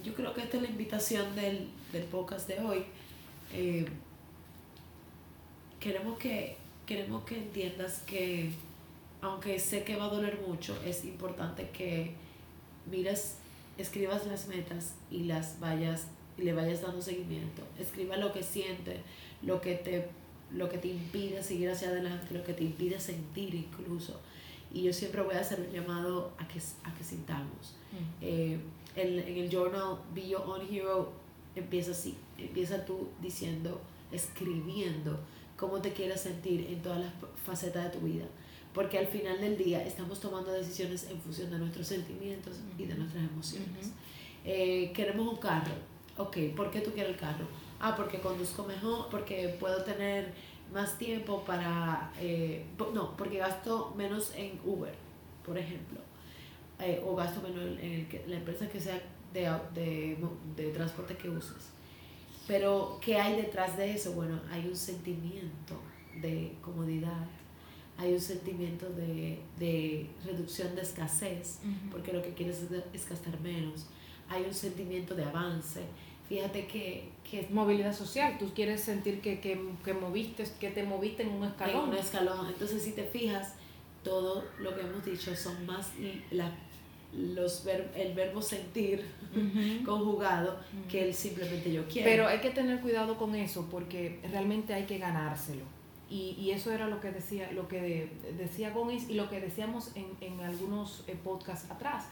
yo 0.05 0.13
creo 0.13 0.35
que 0.35 0.43
esta 0.43 0.57
es 0.57 0.65
la 0.65 0.69
invitación 0.69 1.37
del, 1.37 1.69
del 1.93 2.03
podcast 2.05 2.49
de 2.49 2.59
hoy. 2.59 2.85
Eh, 3.55 3.87
queremos, 5.79 6.19
que, 6.19 6.57
queremos 6.85 7.23
que 7.23 7.39
entiendas 7.39 8.01
que, 8.01 8.51
aunque 9.23 9.61
sé 9.61 9.85
que 9.85 9.95
va 9.95 10.07
a 10.07 10.09
doler 10.09 10.41
mucho, 10.47 10.77
es 10.85 11.05
importante 11.05 11.71
que 11.71 12.13
mires, 12.91 13.37
escribas 13.79 14.27
las 14.27 14.49
metas 14.49 14.95
y 15.13 15.25
las 15.25 15.61
vayas 15.61 16.09
y 16.37 16.43
le 16.43 16.55
vayas 16.55 16.83
dando 16.83 17.01
seguimiento. 17.01 17.63
Escriba 17.79 18.17
lo 18.17 18.33
que 18.33 18.43
siente, 18.43 19.01
lo 19.43 19.61
que 19.61 19.77
te 19.77 20.09
lo 20.51 20.67
que 20.71 20.79
te 20.79 20.89
impide 20.89 21.43
seguir 21.43 21.69
hacia 21.69 21.89
adelante, 21.89 22.33
lo 22.33 22.43
que 22.43 22.55
te 22.55 22.65
impide 22.65 22.99
sentir 22.99 23.55
incluso 23.55 24.19
y 24.73 24.83
yo 24.83 24.93
siempre 24.93 25.23
voy 25.23 25.35
a 25.35 25.41
hacer 25.41 25.61
un 25.61 25.73
llamado 25.73 26.33
a 26.39 26.47
que, 26.47 26.61
a 26.85 26.95
que 26.95 27.05
sintamos. 27.05 27.77
Eh, 28.21 28.59
en, 28.97 29.19
en, 29.19 29.39
el 29.39 29.51
journal 29.51 29.99
Be 30.15 30.29
Your 30.29 30.43
Own 30.43 30.63
Hero 30.71 31.13
empieza 31.55 31.93
así, 31.93 32.17
empieza 32.37 32.85
tú 32.85 33.09
diciendo, 33.21 33.81
escribiendo 34.13 35.19
cómo 35.57 35.81
te 35.81 35.93
quieres 35.93 36.21
sentir 36.21 36.67
en 36.71 36.83
todas 36.83 37.01
las 37.01 37.13
facetas 37.45 37.85
de 37.85 37.99
tu 37.99 38.07
vida. 38.07 38.25
Porque 38.73 38.99
al 38.99 39.07
final 39.07 39.41
del 39.41 39.57
día 39.57 39.85
estamos 39.85 40.21
tomando 40.21 40.53
decisiones 40.53 41.09
en 41.11 41.21
función 41.21 41.51
de 41.51 41.59
nuestros 41.59 41.87
sentimientos 41.87 42.57
y 42.79 42.85
de 42.85 42.95
nuestras 42.95 43.25
emociones. 43.25 43.93
Eh, 44.45 44.93
queremos 44.95 45.27
un 45.27 45.37
carro. 45.39 45.73
Ok, 46.17 46.37
¿por 46.57 46.71
qué 46.71 46.81
tú 46.81 46.93
quieres 46.93 47.13
el 47.13 47.19
carro? 47.19 47.47
Ah, 47.81 47.95
porque 47.97 48.21
conduzco 48.21 48.65
mejor, 48.65 49.09
porque 49.11 49.57
puedo 49.61 49.83
tener 49.85 50.33
más 50.73 50.99
tiempo 50.99 51.45
para, 51.45 52.13
eh, 52.21 52.65
no, 52.95 53.17
porque 53.17 53.39
gasto 53.39 53.95
menos 53.97 54.33
en 54.35 54.61
Uber, 54.65 54.95
por 55.45 55.57
ejemplo, 55.57 56.01
eh, 56.79 57.03
o 57.07 57.17
gasto 57.17 57.41
menos 57.43 57.79
en 57.81 58.07
el 58.11 58.31
la 58.31 58.37
empresa 58.37 58.69
que 58.69 58.81
sea 58.81 59.01
de, 59.33 59.51
de, 59.75 60.17
de 60.57 60.71
transporte 60.73 61.17
que 61.17 61.29
uses. 61.29 61.71
Pero, 62.47 62.99
¿qué 63.03 63.17
hay 63.17 63.37
detrás 63.37 63.77
de 63.77 63.93
eso? 63.93 64.13
Bueno, 64.13 64.41
hay 64.51 64.67
un 64.67 64.77
sentimiento 64.77 65.75
de 66.21 66.55
comodidad, 66.63 67.27
hay 67.99 68.13
un 68.15 68.21
sentimiento 68.21 68.89
de, 68.91 69.41
de 69.59 70.09
reducción 70.25 70.75
de 70.75 70.83
escasez, 70.83 71.59
porque 71.91 72.13
lo 72.13 72.23
que 72.23 72.33
quieres 72.33 72.63
es, 72.63 72.71
es 72.93 73.09
gastar 73.09 73.39
menos, 73.41 73.87
hay 74.29 74.45
un 74.45 74.55
sentimiento 74.55 75.15
de 75.15 75.25
avance, 75.25 75.83
Fíjate 76.29 76.67
que, 76.67 77.09
que... 77.29 77.47
Movilidad 77.51 77.95
social, 77.95 78.37
tú 78.39 78.53
quieres 78.55 78.83
sentir 78.83 79.21
que, 79.21 79.41
que, 79.41 79.59
que, 79.85 79.95
moviste, 79.95 80.45
que 80.61 80.71
te 80.71 80.83
moviste 80.83 81.23
en 81.23 81.31
un 81.31 81.45
escalón. 81.45 81.85
En 81.85 81.91
un 81.91 81.97
escalón. 81.97 82.47
Entonces, 82.49 82.83
si 82.83 82.93
te 82.93 83.05
fijas, 83.05 83.55
todo 84.03 84.45
lo 84.59 84.75
que 84.75 84.83
hemos 84.83 85.05
dicho 85.05 85.35
son 85.35 85.65
más 85.65 85.93
la, 86.31 86.53
los 87.17 87.67
el 87.67 88.13
verbo 88.15 88.43
sentir 88.43 89.07
conjugado 89.85 90.61
que 90.91 91.09
el 91.09 91.15
simplemente 91.15 91.73
yo 91.73 91.87
quiero. 91.87 92.09
Pero 92.09 92.27
hay 92.27 92.41
que 92.41 92.51
tener 92.51 92.81
cuidado 92.81 93.17
con 93.17 93.35
eso 93.35 93.67
porque 93.71 94.21
realmente 94.31 94.75
hay 94.75 94.85
que 94.85 94.99
ganárselo. 94.99 95.65
Y, 96.11 96.37
y 96.39 96.53
eso 96.53 96.73
era 96.73 96.89
lo 96.89 97.01
que 97.01 97.11
decía, 97.11 97.53
lo 97.53 97.69
que 97.69 98.11
decía 98.39 98.71
Gómez 98.71 99.11
y 99.11 99.15
lo 99.15 99.29
que 99.29 99.41
decíamos 99.41 99.93
en, 99.95 100.07
en 100.21 100.41
algunos 100.41 101.05
eh, 101.07 101.17
podcasts 101.23 101.71
atrás, 101.71 102.07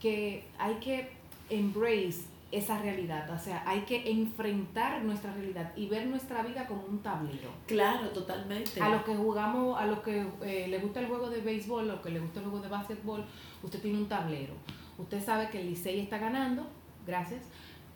que 0.00 0.44
hay 0.58 0.74
que 0.76 1.08
embrace 1.50 2.33
esa 2.50 2.78
realidad. 2.78 3.28
O 3.30 3.38
sea, 3.38 3.62
hay 3.66 3.80
que 3.80 4.10
enfrentar 4.10 5.02
nuestra 5.02 5.32
realidad 5.32 5.72
y 5.76 5.86
ver 5.86 6.06
nuestra 6.06 6.42
vida 6.42 6.66
como 6.66 6.84
un 6.84 7.02
tablero. 7.02 7.50
Claro, 7.66 8.10
totalmente. 8.10 8.80
A 8.80 8.88
los 8.88 9.02
que 9.02 9.14
jugamos, 9.14 9.78
a 9.78 9.86
los 9.86 10.00
que 10.00 10.26
eh, 10.42 10.68
le 10.68 10.78
gusta 10.78 11.00
el 11.00 11.06
juego 11.06 11.30
de 11.30 11.40
béisbol, 11.40 11.90
a 11.90 11.94
los 11.94 12.02
que 12.02 12.10
le 12.10 12.20
gusta 12.20 12.40
el 12.40 12.46
juego 12.46 12.60
de 12.60 12.68
básquetbol, 12.68 13.24
usted 13.62 13.80
tiene 13.80 13.98
un 13.98 14.08
tablero. 14.08 14.54
Usted 14.98 15.24
sabe 15.24 15.50
que 15.50 15.60
el 15.60 15.70
Licey 15.70 16.00
está 16.00 16.18
ganando, 16.18 16.66
gracias, 17.06 17.42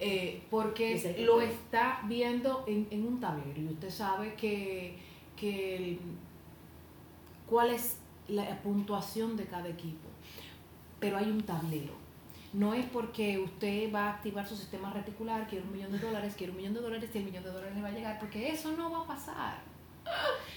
eh, 0.00 0.42
porque 0.50 1.16
lo 1.20 1.40
está 1.40 2.00
viendo 2.06 2.64
en, 2.66 2.88
en, 2.90 3.06
un 3.06 3.20
tablero. 3.20 3.60
Y 3.60 3.66
usted 3.66 3.90
sabe 3.90 4.34
que, 4.34 4.98
que 5.36 5.98
cuál 7.48 7.70
es 7.70 7.98
la 8.26 8.60
puntuación 8.62 9.36
de 9.36 9.44
cada 9.44 9.68
equipo. 9.68 10.08
Pero 10.98 11.16
hay 11.16 11.30
un 11.30 11.42
tablero 11.42 12.07
no 12.52 12.74
es 12.74 12.86
porque 12.86 13.38
usted 13.38 13.92
va 13.92 14.06
a 14.06 14.10
activar 14.14 14.46
su 14.46 14.56
sistema 14.56 14.92
reticular, 14.92 15.46
quiere 15.48 15.64
un 15.64 15.72
millón 15.72 15.92
de 15.92 15.98
dólares, 15.98 16.34
quiere 16.36 16.52
un 16.52 16.58
millón 16.58 16.74
de 16.74 16.80
dólares 16.80 17.10
y 17.12 17.18
el 17.18 17.24
millón 17.24 17.44
de 17.44 17.50
dólares 17.50 17.74
le 17.74 17.82
va 17.82 17.88
a 17.88 17.92
llegar, 17.92 18.18
porque 18.18 18.50
eso 18.50 18.72
no 18.72 18.90
va 18.90 19.00
a 19.00 19.06
pasar. 19.06 19.58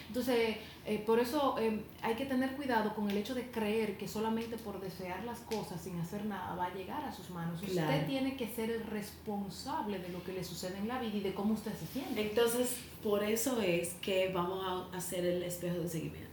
Entonces, 0.08 0.58
eh, 0.86 1.04
por 1.06 1.20
eso 1.20 1.56
eh, 1.58 1.84
hay 2.02 2.16
que 2.16 2.26
tener 2.26 2.56
cuidado 2.56 2.94
con 2.94 3.10
el 3.10 3.18
hecho 3.18 3.34
de 3.34 3.50
creer 3.50 3.98
que 3.98 4.08
solamente 4.08 4.58
por 4.58 4.82
desear 4.82 5.24
las 5.24 5.40
cosas 5.40 5.82
sin 5.82 5.98
hacer 6.00 6.26
nada 6.26 6.56
va 6.56 6.66
a 6.66 6.74
llegar 6.74 7.04
a 7.06 7.14
sus 7.14 7.30
manos. 7.30 7.62
Usted 7.62 8.08
tiene 8.08 8.36
que 8.36 8.48
ser 8.48 8.70
el 8.72 8.84
responsable 8.84 10.00
de 10.00 10.10
lo 10.10 10.22
que 10.24 10.34
le 10.34 10.44
sucede 10.44 10.78
en 10.78 10.88
la 10.90 11.00
vida 11.00 11.16
y 11.16 11.22
de 11.22 11.34
cómo 11.34 11.54
usted 11.54 11.72
se 11.74 11.88
siente. 11.88 12.30
Entonces, 12.30 12.76
por 13.02 13.24
eso 13.24 13.62
es 13.62 13.94
que 14.02 14.32
vamos 14.34 14.66
a 14.66 14.98
hacer 14.98 15.26
el 15.26 15.44
espejo 15.44 15.80
de 15.80 15.88
seguimiento. 15.88 16.31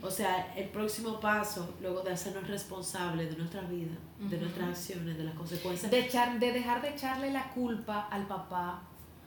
O 0.00 0.10
sea, 0.10 0.54
el 0.54 0.68
próximo 0.68 1.18
paso, 1.18 1.74
luego 1.80 2.02
de 2.02 2.12
hacernos 2.12 2.46
responsables 2.46 3.30
de 3.30 3.36
nuestra 3.36 3.62
vida, 3.62 3.96
de 4.20 4.38
nuestras 4.38 4.68
acciones, 4.68 5.18
de 5.18 5.24
las 5.24 5.34
consecuencias. 5.34 5.90
De, 5.90 5.98
echar, 5.98 6.38
de 6.38 6.52
dejar 6.52 6.80
de 6.80 6.90
echarle 6.90 7.32
la 7.32 7.50
culpa 7.50 8.06
al 8.12 8.28
papá, 8.28 8.80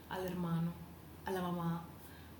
al 0.08 0.26
hermano, 0.26 0.72
a 1.26 1.30
la 1.30 1.42
mamá, 1.42 1.84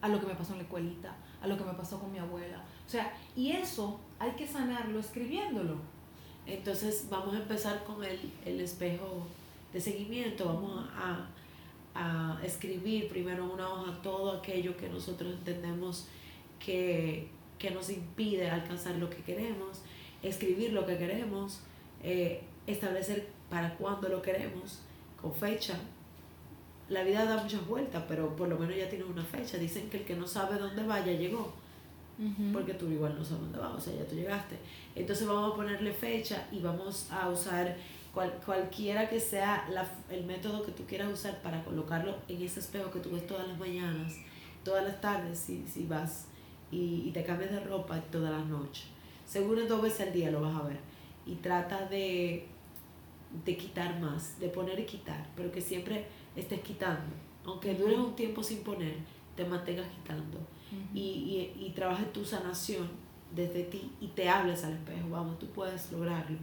a 0.01 0.09
lo 0.09 0.19
que 0.19 0.27
me 0.27 0.35
pasó 0.35 0.53
en 0.53 0.59
la 0.59 0.65
escuelita, 0.65 1.15
a 1.43 1.47
lo 1.47 1.59
que 1.59 1.65
me 1.65 1.75
pasó 1.75 2.01
con 2.01 2.11
mi 2.11 2.19
abuela. 2.19 2.65
O 2.87 2.91
sea, 2.91 3.13
y 3.37 3.51
eso 3.51 4.01
hay 4.19 4.31
que 4.33 4.47
sanarlo 4.47 4.99
escribiéndolo. 4.99 5.77
Entonces 6.47 7.07
vamos 7.11 7.35
a 7.35 7.39
empezar 7.39 7.85
con 7.85 8.03
el, 8.03 8.33
el 8.47 8.61
espejo 8.61 9.27
de 9.75 9.81
seguimiento, 9.81 10.47
vamos 10.47 10.89
a, 10.97 11.27
a 11.95 12.39
escribir 12.43 13.09
primero 13.09 13.45
en 13.45 13.51
una 13.51 13.69
hoja 13.69 14.01
todo 14.03 14.39
aquello 14.39 14.75
que 14.77 14.89
nosotros 14.89 15.35
entendemos 15.35 16.07
que 16.59 17.31
que 17.65 17.71
nos 17.71 17.89
impide 17.89 18.51
alcanzar 18.51 18.97
lo 18.97 19.09
que 19.09 19.23
queremos, 19.23 19.81
escribir 20.23 20.75
lo 20.75 20.85
que 20.85 20.99
queremos, 20.99 21.61
eh, 22.03 22.43
establecer 22.67 23.27
para 23.49 23.75
cuándo 23.77 24.11
lo 24.11 24.21
queremos, 24.21 24.81
con 25.21 25.33
fecha. 25.33 25.79
La 26.91 27.05
vida 27.05 27.25
da 27.25 27.43
muchas 27.43 27.67
vueltas, 27.67 28.05
pero 28.07 28.37
por 28.37 28.49
lo 28.49 28.59
menos 28.59 28.77
ya 28.77 28.91
tiene 28.91 29.07
una 29.07 29.25
fecha. 29.25 29.57
Dicen 29.57 29.89
que 29.89 29.97
el 29.97 30.05
que 30.05 30.15
no 30.15 30.27
sabe 30.27 30.59
dónde 30.59 30.85
va 30.87 31.03
ya 31.03 31.13
llegó. 31.13 31.55
Porque 32.53 32.75
tú 32.75 32.91
igual 32.91 33.17
no 33.19 33.25
sabes 33.25 33.41
dónde 33.45 33.59
vas, 33.59 33.73
o 33.73 33.81
sea, 33.81 33.95
ya 33.95 34.07
tú 34.07 34.15
llegaste. 34.15 34.57
Entonces 34.95 35.27
vamos 35.27 35.55
a 35.55 35.57
ponerle 35.57 35.93
fecha 35.93 36.47
y 36.53 36.61
vamos 36.61 37.09
a 37.11 37.31
usar 37.31 37.77
cual, 38.13 38.31
cualquiera 38.45 39.09
que 39.09 39.19
sea 39.19 39.67
la, 39.71 39.85
el 40.11 40.25
método 40.25 40.63
que 40.65 40.73
tú 40.73 40.85
quieras 40.85 41.11
usar 41.11 41.41
para 41.43 41.65
colocarlo 41.65 42.15
en 42.29 42.43
ese 42.43 42.61
espejo 42.61 42.91
que 42.93 43.01
tú 43.01 43.11
ves 43.11 43.27
todas 43.27 43.49
las 43.49 43.59
mañanas, 43.59 44.13
todas 44.63 44.85
las 44.85 45.01
tardes, 45.01 45.39
si, 45.39 45.67
si 45.67 45.87
vas 45.87 46.29
y, 46.75 47.11
te 47.13 47.25
cambias 47.25 47.51
de 47.51 47.61
ropa 47.61 48.01
toda 48.11 48.31
la 48.31 48.45
noche. 48.45 48.85
seguro 49.27 49.67
dos 49.67 49.83
veces 49.83 50.09
al 50.09 50.13
día 50.13 50.31
lo 50.31 50.41
vas 50.41 50.55
a 50.57 50.63
ver. 50.63 50.79
Y 51.27 51.37
trata 51.37 51.87
de, 51.87 52.47
de 53.45 53.57
quitar 53.57 53.99
más, 54.01 54.39
de 54.39 54.49
poner 54.49 54.79
y 54.81 54.85
quitar, 54.85 55.27
pero 55.37 55.51
que 55.51 55.61
siempre 55.61 56.07
estés 56.37 56.61
quitando. 56.61 57.15
Aunque 57.45 57.75
dures 57.75 57.99
un 57.99 58.17
tiempo 58.17 58.43
sin 58.43 58.63
poner, 58.63 58.97
te 59.37 59.45
mantengas 59.45 59.87
quitando. 59.89 60.39
y, 60.93 61.53
y, 61.57 61.67
y 61.67 61.71
trabajes 61.71 62.13
tu 62.13 62.25
sanación 62.25 62.89
desde 63.35 63.65
ti 63.65 63.91
y 64.01 64.09
te 64.09 64.29
hables 64.29 64.65
al 64.65 64.73
espejo. 64.73 65.09
Vamos, 65.11 65.39
tú 65.39 65.47
puedes 65.47 65.91
lograrlo. 65.93 66.39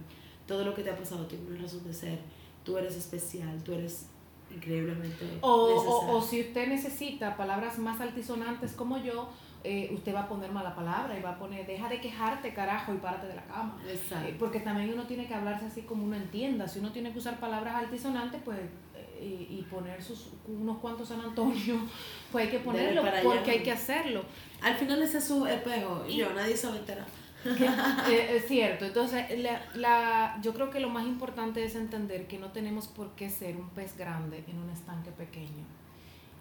Todo 0.46 0.64
lo 0.64 0.74
que 0.74 0.82
te 0.82 0.90
ha 0.90 0.96
pasado 0.96 1.26
tiene 1.26 1.46
una 1.50 1.62
razón 1.62 1.84
de 1.84 1.92
ser. 1.92 2.18
Tú 2.64 2.78
eres 2.78 2.96
especial, 2.96 3.62
tú 3.62 3.72
eres 3.72 4.06
increíblemente 4.54 5.38
o, 5.40 5.50
o, 5.50 6.16
o, 6.16 6.22
si 6.22 6.40
usted 6.40 6.68
necesita 6.68 7.36
palabras 7.36 7.78
más 7.78 8.00
altisonantes 8.00 8.72
como 8.72 8.98
yo, 8.98 9.28
eh, 9.64 9.90
usted 9.94 10.12
va 10.12 10.22
a 10.22 10.28
poner 10.28 10.50
mala 10.50 10.74
palabra 10.74 11.16
y 11.16 11.22
va 11.22 11.30
a 11.30 11.38
poner, 11.38 11.66
deja 11.66 11.88
de 11.88 12.00
quejarte, 12.00 12.52
carajo, 12.52 12.92
y 12.92 12.96
párate 12.96 13.28
de 13.28 13.36
la 13.36 13.44
cama. 13.44 13.78
Exacto. 13.88 14.28
Eh, 14.28 14.36
porque 14.38 14.60
también 14.60 14.92
uno 14.92 15.04
tiene 15.04 15.26
que 15.26 15.34
hablarse 15.34 15.66
así 15.66 15.82
como 15.82 16.04
uno 16.04 16.16
entienda. 16.16 16.66
Si 16.66 16.80
uno 16.80 16.90
tiene 16.90 17.12
que 17.12 17.18
usar 17.18 17.38
palabras 17.38 17.76
altisonantes, 17.76 18.40
pues 18.44 18.58
eh, 18.96 19.46
y, 19.50 19.62
poner 19.70 20.02
sus 20.02 20.30
unos 20.48 20.78
cuantos 20.78 21.08
San 21.08 21.20
Antonio, 21.20 21.76
pues 22.32 22.46
hay 22.46 22.50
que 22.50 22.58
ponerlo 22.58 23.02
porque 23.22 23.52
hay 23.52 23.62
que 23.62 23.70
hacerlo. 23.70 24.24
Al 24.60 24.74
final 24.74 25.00
ese 25.00 25.18
es 25.18 25.24
su 25.24 25.46
espejo 25.46 26.04
y 26.08 26.16
yo, 26.16 26.32
nadie 26.32 26.56
se 26.56 26.66
va 26.66 26.74
a 26.74 26.78
enterar. 26.78 27.06
es 28.10 28.46
cierto, 28.46 28.84
entonces 28.84 29.40
la, 29.40 29.60
la, 29.74 30.38
yo 30.42 30.54
creo 30.54 30.70
que 30.70 30.78
lo 30.78 30.88
más 30.88 31.04
importante 31.06 31.64
es 31.64 31.74
entender 31.74 32.28
que 32.28 32.38
no 32.38 32.52
tenemos 32.52 32.86
por 32.86 33.16
qué 33.16 33.30
ser 33.30 33.56
un 33.56 33.68
pez 33.70 33.96
grande 33.96 34.44
en 34.46 34.58
un 34.58 34.70
estanque 34.70 35.10
pequeño, 35.10 35.64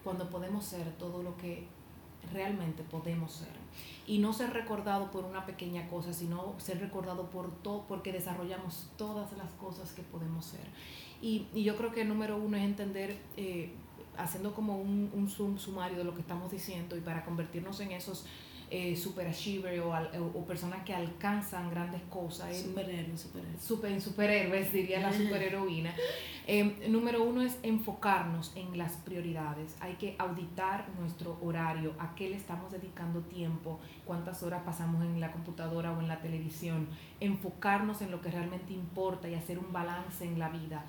cuando 0.03 0.29
podemos 0.29 0.63
ser 0.63 0.91
todo 0.99 1.23
lo 1.23 1.37
que 1.37 1.67
realmente 2.33 2.83
podemos 2.83 3.31
ser. 3.31 3.61
Y 4.07 4.19
no 4.19 4.33
ser 4.33 4.51
recordado 4.51 5.11
por 5.11 5.25
una 5.25 5.45
pequeña 5.45 5.87
cosa, 5.87 6.13
sino 6.13 6.55
ser 6.57 6.79
recordado 6.79 7.29
por 7.29 7.51
todo, 7.61 7.85
porque 7.87 8.11
desarrollamos 8.11 8.89
todas 8.97 9.31
las 9.37 9.51
cosas 9.53 9.91
que 9.93 10.01
podemos 10.01 10.45
ser. 10.45 10.67
Y, 11.21 11.47
y 11.53 11.63
yo 11.63 11.77
creo 11.77 11.91
que 11.91 12.01
el 12.01 12.07
número 12.07 12.37
uno 12.37 12.57
es 12.57 12.63
entender, 12.63 13.17
eh, 13.37 13.73
haciendo 14.17 14.53
como 14.53 14.77
un, 14.77 15.11
un 15.13 15.59
sumario 15.59 15.97
de 15.97 16.03
lo 16.03 16.13
que 16.13 16.21
estamos 16.21 16.51
diciendo 16.51 16.97
y 16.97 17.01
para 17.01 17.23
convertirnos 17.23 17.79
en 17.79 17.91
esos 17.91 18.25
eh, 18.73 18.95
superachiever 18.95 19.81
o, 19.81 19.91
o, 19.91 20.45
personas 20.45 20.85
que 20.85 20.93
alcanzan 20.93 21.69
grandes 21.69 22.01
cosas. 22.03 22.55
Superhéroes, 22.57 23.19
superhéroes. 23.19 23.61
Super, 23.61 24.01
superhéroes, 24.01 24.71
diría 24.71 25.01
la 25.01 25.11
superheroína. 25.17 25.93
Eh, 26.47 26.87
número 26.87 27.21
uno 27.21 27.41
es 27.41 27.59
enfocarnos 27.63 28.53
en 28.55 28.77
las 28.77 28.93
prioridades. 28.93 29.75
Hay 29.81 29.95
que 29.95 30.15
auditar 30.17 30.87
nuestro 30.97 31.37
horario, 31.41 31.93
a 31.99 32.15
qué 32.15 32.29
le 32.29 32.37
estamos 32.37 32.71
dedicando 32.71 33.19
tiempo, 33.19 33.81
cuántas 34.05 34.41
horas 34.41 34.63
pasamos 34.63 35.03
en 35.03 35.19
la 35.19 35.33
computadora 35.33 35.91
o 35.91 35.99
en 35.99 36.07
la 36.07 36.21
televisión. 36.21 36.87
Enfocarnos 37.19 38.01
en 38.01 38.09
lo 38.09 38.21
que 38.21 38.31
realmente 38.31 38.71
importa 38.71 39.27
y 39.27 39.35
hacer 39.35 39.59
un 39.59 39.73
balance 39.73 40.23
en 40.23 40.39
la 40.39 40.47
vida. 40.47 40.85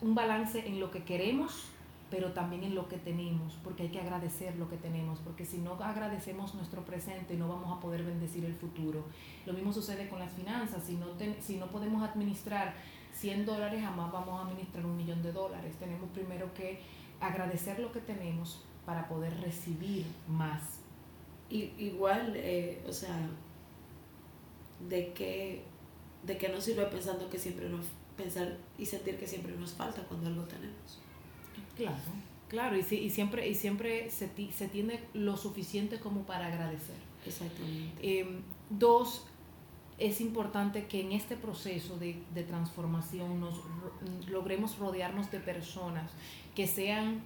Un 0.00 0.16
balance 0.16 0.66
en 0.66 0.80
lo 0.80 0.90
que 0.90 1.04
queremos 1.04 1.70
pero 2.10 2.32
también 2.32 2.64
en 2.64 2.74
lo 2.74 2.88
que 2.88 2.98
tenemos, 2.98 3.54
porque 3.64 3.84
hay 3.84 3.88
que 3.88 4.00
agradecer 4.00 4.56
lo 4.56 4.68
que 4.68 4.76
tenemos, 4.76 5.18
porque 5.20 5.44
si 5.44 5.58
no 5.58 5.72
agradecemos 5.74 6.54
nuestro 6.54 6.84
presente 6.84 7.34
no 7.36 7.48
vamos 7.48 7.76
a 7.76 7.80
poder 7.80 8.04
bendecir 8.04 8.44
el 8.44 8.54
futuro. 8.54 9.04
Lo 9.46 9.52
mismo 9.52 9.72
sucede 9.72 10.08
con 10.08 10.18
las 10.18 10.32
finanzas, 10.32 10.82
si 10.84 10.94
no, 10.94 11.06
si 11.40 11.56
no 11.56 11.66
podemos 11.68 12.02
administrar 12.02 12.74
100 13.14 13.46
dólares, 13.46 13.82
jamás 13.82 14.12
vamos 14.12 14.40
a 14.40 14.46
administrar 14.46 14.84
un 14.84 14.96
millón 14.96 15.22
de 15.22 15.32
dólares. 15.32 15.76
Tenemos 15.78 16.10
primero 16.10 16.52
que 16.54 16.80
agradecer 17.20 17.78
lo 17.78 17.92
que 17.92 18.00
tenemos 18.00 18.62
para 18.84 19.08
poder 19.08 19.40
recibir 19.40 20.04
más. 20.28 20.80
Y, 21.48 21.72
igual, 21.78 22.32
eh, 22.36 22.84
o 22.88 22.92
sea, 22.92 23.28
de 24.88 25.12
que, 25.12 25.64
de 26.24 26.36
que 26.36 26.48
no 26.48 26.60
sirve 26.60 26.84
pensando 26.86 27.28
que 27.30 27.38
siempre 27.38 27.68
nos, 27.68 27.86
pensar 28.16 28.56
y 28.78 28.86
sentir 28.86 29.18
que 29.18 29.26
siempre 29.26 29.54
nos 29.56 29.72
falta 29.72 30.02
cuando 30.02 30.28
algo 30.28 30.42
tenemos. 30.44 31.00
Claro, 31.76 31.96
claro, 32.48 32.76
y, 32.76 32.94
y 32.94 33.10
siempre, 33.10 33.48
y 33.48 33.54
siempre 33.54 34.10
se, 34.10 34.30
se 34.52 34.68
tiene 34.68 35.00
lo 35.12 35.36
suficiente 35.36 35.98
como 35.98 36.22
para 36.22 36.46
agradecer. 36.46 36.96
Exactamente. 37.26 38.20
Em, 38.20 38.42
dos, 38.70 39.26
es 39.98 40.20
importante 40.20 40.86
que 40.86 41.00
en 41.00 41.12
este 41.12 41.36
proceso 41.36 41.96
de, 41.98 42.22
de 42.34 42.42
transformación 42.42 43.40
nos 43.40 43.60
logremos 44.28 44.78
rodearnos 44.78 45.30
de 45.30 45.40
personas 45.40 46.10
que 46.54 46.66
sean 46.66 47.22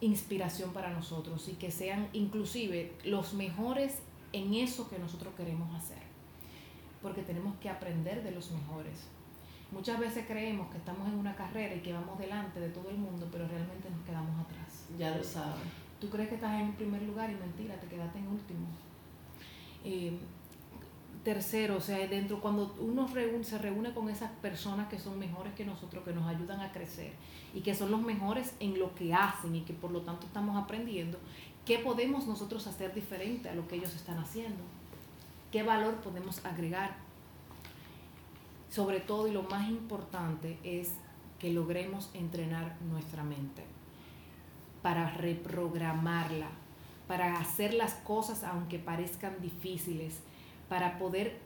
inspiración 0.00 0.72
para 0.72 0.90
nosotros 0.90 1.48
y 1.48 1.52
que 1.52 1.70
sean 1.70 2.08
inclusive 2.12 2.92
los 3.04 3.34
mejores 3.34 4.00
en 4.32 4.54
eso 4.54 4.88
que 4.88 4.98
nosotros 4.98 5.34
queremos 5.36 5.74
hacer. 5.74 6.02
Porque 7.02 7.22
tenemos 7.22 7.56
que 7.58 7.70
aprender 7.70 8.22
de 8.22 8.30
los 8.30 8.50
mejores. 8.50 9.08
Muchas 9.72 9.98
veces 9.98 10.24
creemos 10.26 10.70
que 10.70 10.78
estamos 10.78 11.08
en 11.08 11.18
una 11.18 11.34
carrera 11.34 11.74
y 11.74 11.80
que 11.80 11.92
vamos 11.92 12.18
delante 12.18 12.60
de 12.60 12.68
todo 12.68 12.88
el 12.88 12.98
mundo, 12.98 13.28
pero 13.32 13.48
realmente 13.48 13.90
nos 13.90 14.04
quedamos 14.06 14.38
atrás. 14.40 14.86
Ya 14.98 15.16
lo 15.16 15.24
sabes. 15.24 15.60
Tú 16.00 16.08
crees 16.08 16.28
que 16.28 16.36
estás 16.36 16.60
en 16.60 16.72
primer 16.72 17.02
lugar 17.02 17.30
y 17.30 17.34
mentira, 17.34 17.74
te 17.80 17.86
quedaste 17.88 18.18
en 18.18 18.28
último. 18.28 18.66
Eh, 19.84 20.18
tercero, 21.26 21.78
o 21.78 21.80
sea, 21.80 22.06
dentro, 22.06 22.40
cuando 22.40 22.76
uno 22.78 23.08
se 23.42 23.58
reúne 23.58 23.92
con 23.92 24.08
esas 24.08 24.30
personas 24.30 24.88
que 24.88 25.00
son 25.00 25.18
mejores 25.18 25.54
que 25.54 25.64
nosotros, 25.64 26.04
que 26.04 26.12
nos 26.12 26.24
ayudan 26.28 26.60
a 26.60 26.70
crecer 26.70 27.14
y 27.52 27.62
que 27.62 27.74
son 27.74 27.90
los 27.90 28.00
mejores 28.00 28.54
en 28.60 28.78
lo 28.78 28.94
que 28.94 29.12
hacen 29.12 29.56
y 29.56 29.62
que 29.62 29.72
por 29.72 29.90
lo 29.90 30.02
tanto 30.02 30.26
estamos 30.26 30.56
aprendiendo, 30.56 31.18
¿qué 31.64 31.80
podemos 31.80 32.28
nosotros 32.28 32.68
hacer 32.68 32.94
diferente 32.94 33.48
a 33.48 33.56
lo 33.56 33.66
que 33.66 33.74
ellos 33.74 33.92
están 33.96 34.18
haciendo? 34.18 34.62
¿Qué 35.50 35.64
valor 35.64 35.96
podemos 35.96 36.44
agregar? 36.44 36.96
Sobre 38.76 39.00
todo 39.00 39.26
y 39.26 39.32
lo 39.32 39.42
más 39.44 39.70
importante 39.70 40.58
es 40.62 40.92
que 41.38 41.50
logremos 41.50 42.10
entrenar 42.12 42.76
nuestra 42.82 43.24
mente 43.24 43.64
para 44.82 45.08
reprogramarla, 45.08 46.50
para 47.08 47.38
hacer 47.40 47.72
las 47.72 47.94
cosas 47.94 48.44
aunque 48.44 48.78
parezcan 48.78 49.40
difíciles, 49.40 50.20
para 50.68 50.98
poder 50.98 51.38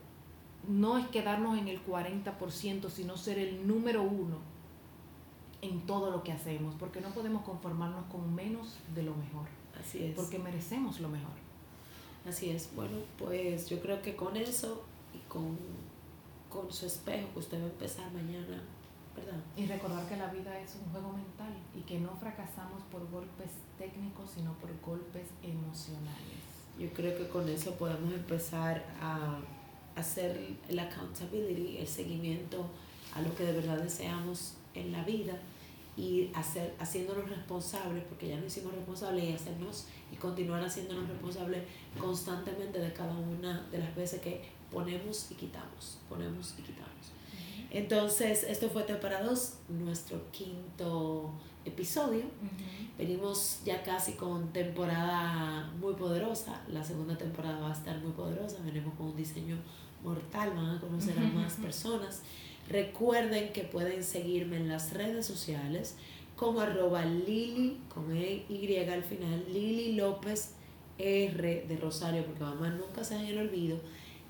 no 0.67 0.97
es 0.97 1.07
quedarnos 1.07 1.57
en 1.57 1.69
el 1.69 1.81
40%, 1.85 2.89
sino 2.89 3.15
ser 3.15 3.39
el 3.39 3.65
número 3.65 4.03
uno 4.03 4.39
en 5.61 5.85
todo 5.85 6.11
lo 6.11 6.23
que 6.23 6.33
hacemos, 6.33 6.75
porque 6.75 6.99
no 6.99 7.11
podemos 7.11 7.43
conformarnos 7.43 8.07
con 8.07 8.35
menos 8.35 8.77
de 8.93 9.03
lo 9.03 9.15
mejor. 9.15 9.47
Así 9.79 10.03
es. 10.03 10.15
Porque 10.15 10.37
merecemos 10.37 10.99
lo 10.99 11.07
mejor. 11.07 11.31
Así 12.27 12.49
es. 12.49 12.69
Bueno, 12.75 12.97
pues 13.17 13.69
yo 13.69 13.79
creo 13.79 14.01
que 14.01 14.17
con 14.17 14.35
eso 14.35 14.83
y 15.13 15.19
con 15.29 15.57
con 16.51 16.71
su 16.71 16.85
espejo 16.85 17.27
que 17.33 17.39
usted 17.39 17.59
va 17.59 17.65
a 17.65 17.69
empezar 17.69 18.11
mañana, 18.11 18.61
¿verdad? 19.15 19.39
Y 19.55 19.65
recordar 19.65 20.07
que 20.07 20.17
la 20.17 20.27
vida 20.27 20.59
es 20.59 20.75
un 20.75 20.91
juego 20.91 21.13
mental 21.13 21.53
y 21.75 21.81
que 21.81 21.99
no 21.99 22.15
fracasamos 22.17 22.81
por 22.91 23.09
golpes 23.09 23.51
técnicos, 23.77 24.31
sino 24.35 24.53
por 24.55 24.69
golpes 24.81 25.27
emocionales. 25.41 26.41
Yo 26.77 26.91
creo 26.93 27.17
que 27.17 27.27
con 27.27 27.47
eso 27.47 27.75
podemos 27.75 28.13
empezar 28.13 28.83
a 29.01 29.39
hacer 29.95 30.55
el 30.67 30.79
accountability, 30.79 31.77
el 31.77 31.87
seguimiento 31.87 32.65
a 33.13 33.21
lo 33.21 33.35
que 33.35 33.43
de 33.43 33.53
verdad 33.53 33.77
deseamos 33.77 34.55
en 34.73 34.91
la 34.91 35.03
vida 35.03 35.37
y 35.97 36.31
hacer, 36.33 36.73
haciéndonos 36.79 37.29
responsables, 37.29 38.03
porque 38.05 38.29
ya 38.29 38.37
nos 38.37 38.45
hicimos 38.45 38.73
responsables, 38.73 39.25
y 39.25 39.33
hacernos 39.33 39.87
y 40.11 40.15
continuar 40.15 40.63
haciéndonos 40.63 41.07
responsables 41.09 41.63
constantemente 41.99 42.79
de 42.79 42.93
cada 42.93 43.13
una 43.13 43.61
de 43.69 43.79
las 43.79 43.93
veces 43.95 44.21
que 44.21 44.41
ponemos 44.71 45.27
y 45.31 45.35
quitamos, 45.35 45.99
ponemos 46.09 46.55
y 46.57 46.61
quitamos. 46.61 46.91
Entonces, 47.69 48.43
esto 48.43 48.69
fue 48.69 48.83
para 48.83 49.23
dos, 49.23 49.53
nuestro 49.69 50.19
quinto 50.31 51.31
episodio. 51.63 52.23
Venimos 52.97 53.61
ya 53.63 53.81
casi 53.83 54.13
con 54.13 54.51
temporada 54.51 55.71
muy 55.79 55.93
poderosa. 55.93 56.61
La 56.67 56.83
segunda 56.83 57.17
temporada 57.17 57.59
va 57.59 57.69
a 57.69 57.73
estar 57.73 57.97
muy 57.99 58.11
poderosa. 58.11 58.57
Venimos 58.65 58.93
con 58.95 59.07
un 59.07 59.15
diseño 59.15 59.57
mortal, 60.03 60.51
van 60.55 60.77
a 60.77 60.81
conocer 60.81 61.17
a 61.17 61.21
más 61.21 61.53
personas. 61.61 62.21
Recuerden 62.67 63.53
que 63.53 63.63
pueden 63.63 64.03
seguirme 64.03 64.57
en 64.57 64.67
las 64.67 64.93
redes 64.93 65.25
sociales 65.25 65.95
como 66.35 66.59
arroba 66.59 67.05
Lili, 67.05 67.79
con 67.93 68.15
e, 68.15 68.45
Y 68.49 68.75
al 68.75 69.03
final, 69.03 69.45
Lili 69.47 69.93
López 69.93 70.55
R 70.97 71.65
de 71.67 71.77
Rosario, 71.77 72.25
porque 72.25 72.43
mamá 72.43 72.69
nunca 72.69 73.03
se 73.03 73.15
en 73.15 73.25
el 73.25 73.37
olvido 73.37 73.77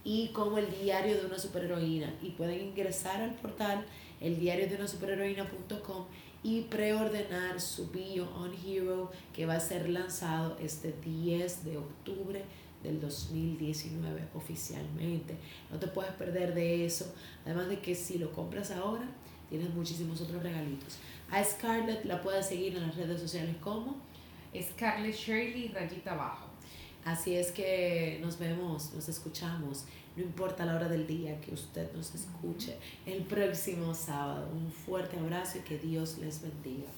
y 0.04 0.30
como 0.30 0.58
el 0.58 0.70
diario 0.82 1.20
de 1.20 1.26
una 1.26 1.40
superheroína. 1.40 2.14
Y 2.22 2.32
pueden 2.32 2.68
ingresar 2.68 3.22
al 3.22 3.36
portal 3.36 3.86
el 4.20 4.40
diario 4.40 4.68
de 4.68 4.76
una 4.76 4.88
superheroína.com 4.88 6.06
y 6.44 6.62
preordenar 6.62 7.62
su 7.62 7.90
Bio 7.90 8.28
on 8.36 8.52
Hero 8.66 9.12
que 9.34 9.46
va 9.46 9.56
a 9.56 9.60
ser 9.60 9.90
lanzado 9.90 10.58
este 10.60 10.94
10 11.04 11.66
de 11.66 11.78
octubre 11.78 12.44
del 12.84 13.00
2019 13.00 14.30
oficialmente. 14.34 15.36
No 15.72 15.78
te 15.78 15.88
puedes 15.88 16.14
perder 16.14 16.54
de 16.56 16.86
eso. 16.86 17.14
Además 17.46 17.70
de 17.70 17.80
que 17.80 17.94
si 17.94 18.18
lo 18.18 18.32
compras 18.32 18.72
ahora, 18.72 19.06
tienes 19.50 19.72
muchísimos 19.74 20.20
otros 20.22 20.42
regalitos. 20.42 20.98
A 21.30 21.44
Scarlett 21.44 22.06
la 22.06 22.22
puedes 22.22 22.48
seguir 22.48 22.76
en 22.76 22.88
las 22.88 22.96
redes 22.96 23.22
sociales 23.22 23.56
como 23.62 23.96
Scarlett 24.60 25.16
Shirley 25.16 25.70
rayita 25.70 26.14
abajo. 26.14 26.51
Así 27.06 27.36
es 27.36 27.52
que 27.52 28.20
nos 28.22 28.38
vemos, 28.38 28.94
nos 28.94 29.10
escuchamos, 29.10 29.86
no 30.16 30.24
importa 30.24 30.66
la 30.66 30.76
hora 30.76 30.88
del 30.88 31.08
día 31.08 31.40
que 31.42 31.54
usted 31.54 31.92
nos 31.94 32.14
escuche, 32.14 32.78
el 33.06 33.24
próximo 33.24 33.94
sábado. 33.94 34.50
Un 34.54 34.72
fuerte 34.72 35.18
abrazo 35.18 35.58
y 35.58 35.62
que 35.62 35.80
Dios 35.80 36.18
les 36.20 36.42
bendiga. 36.42 36.90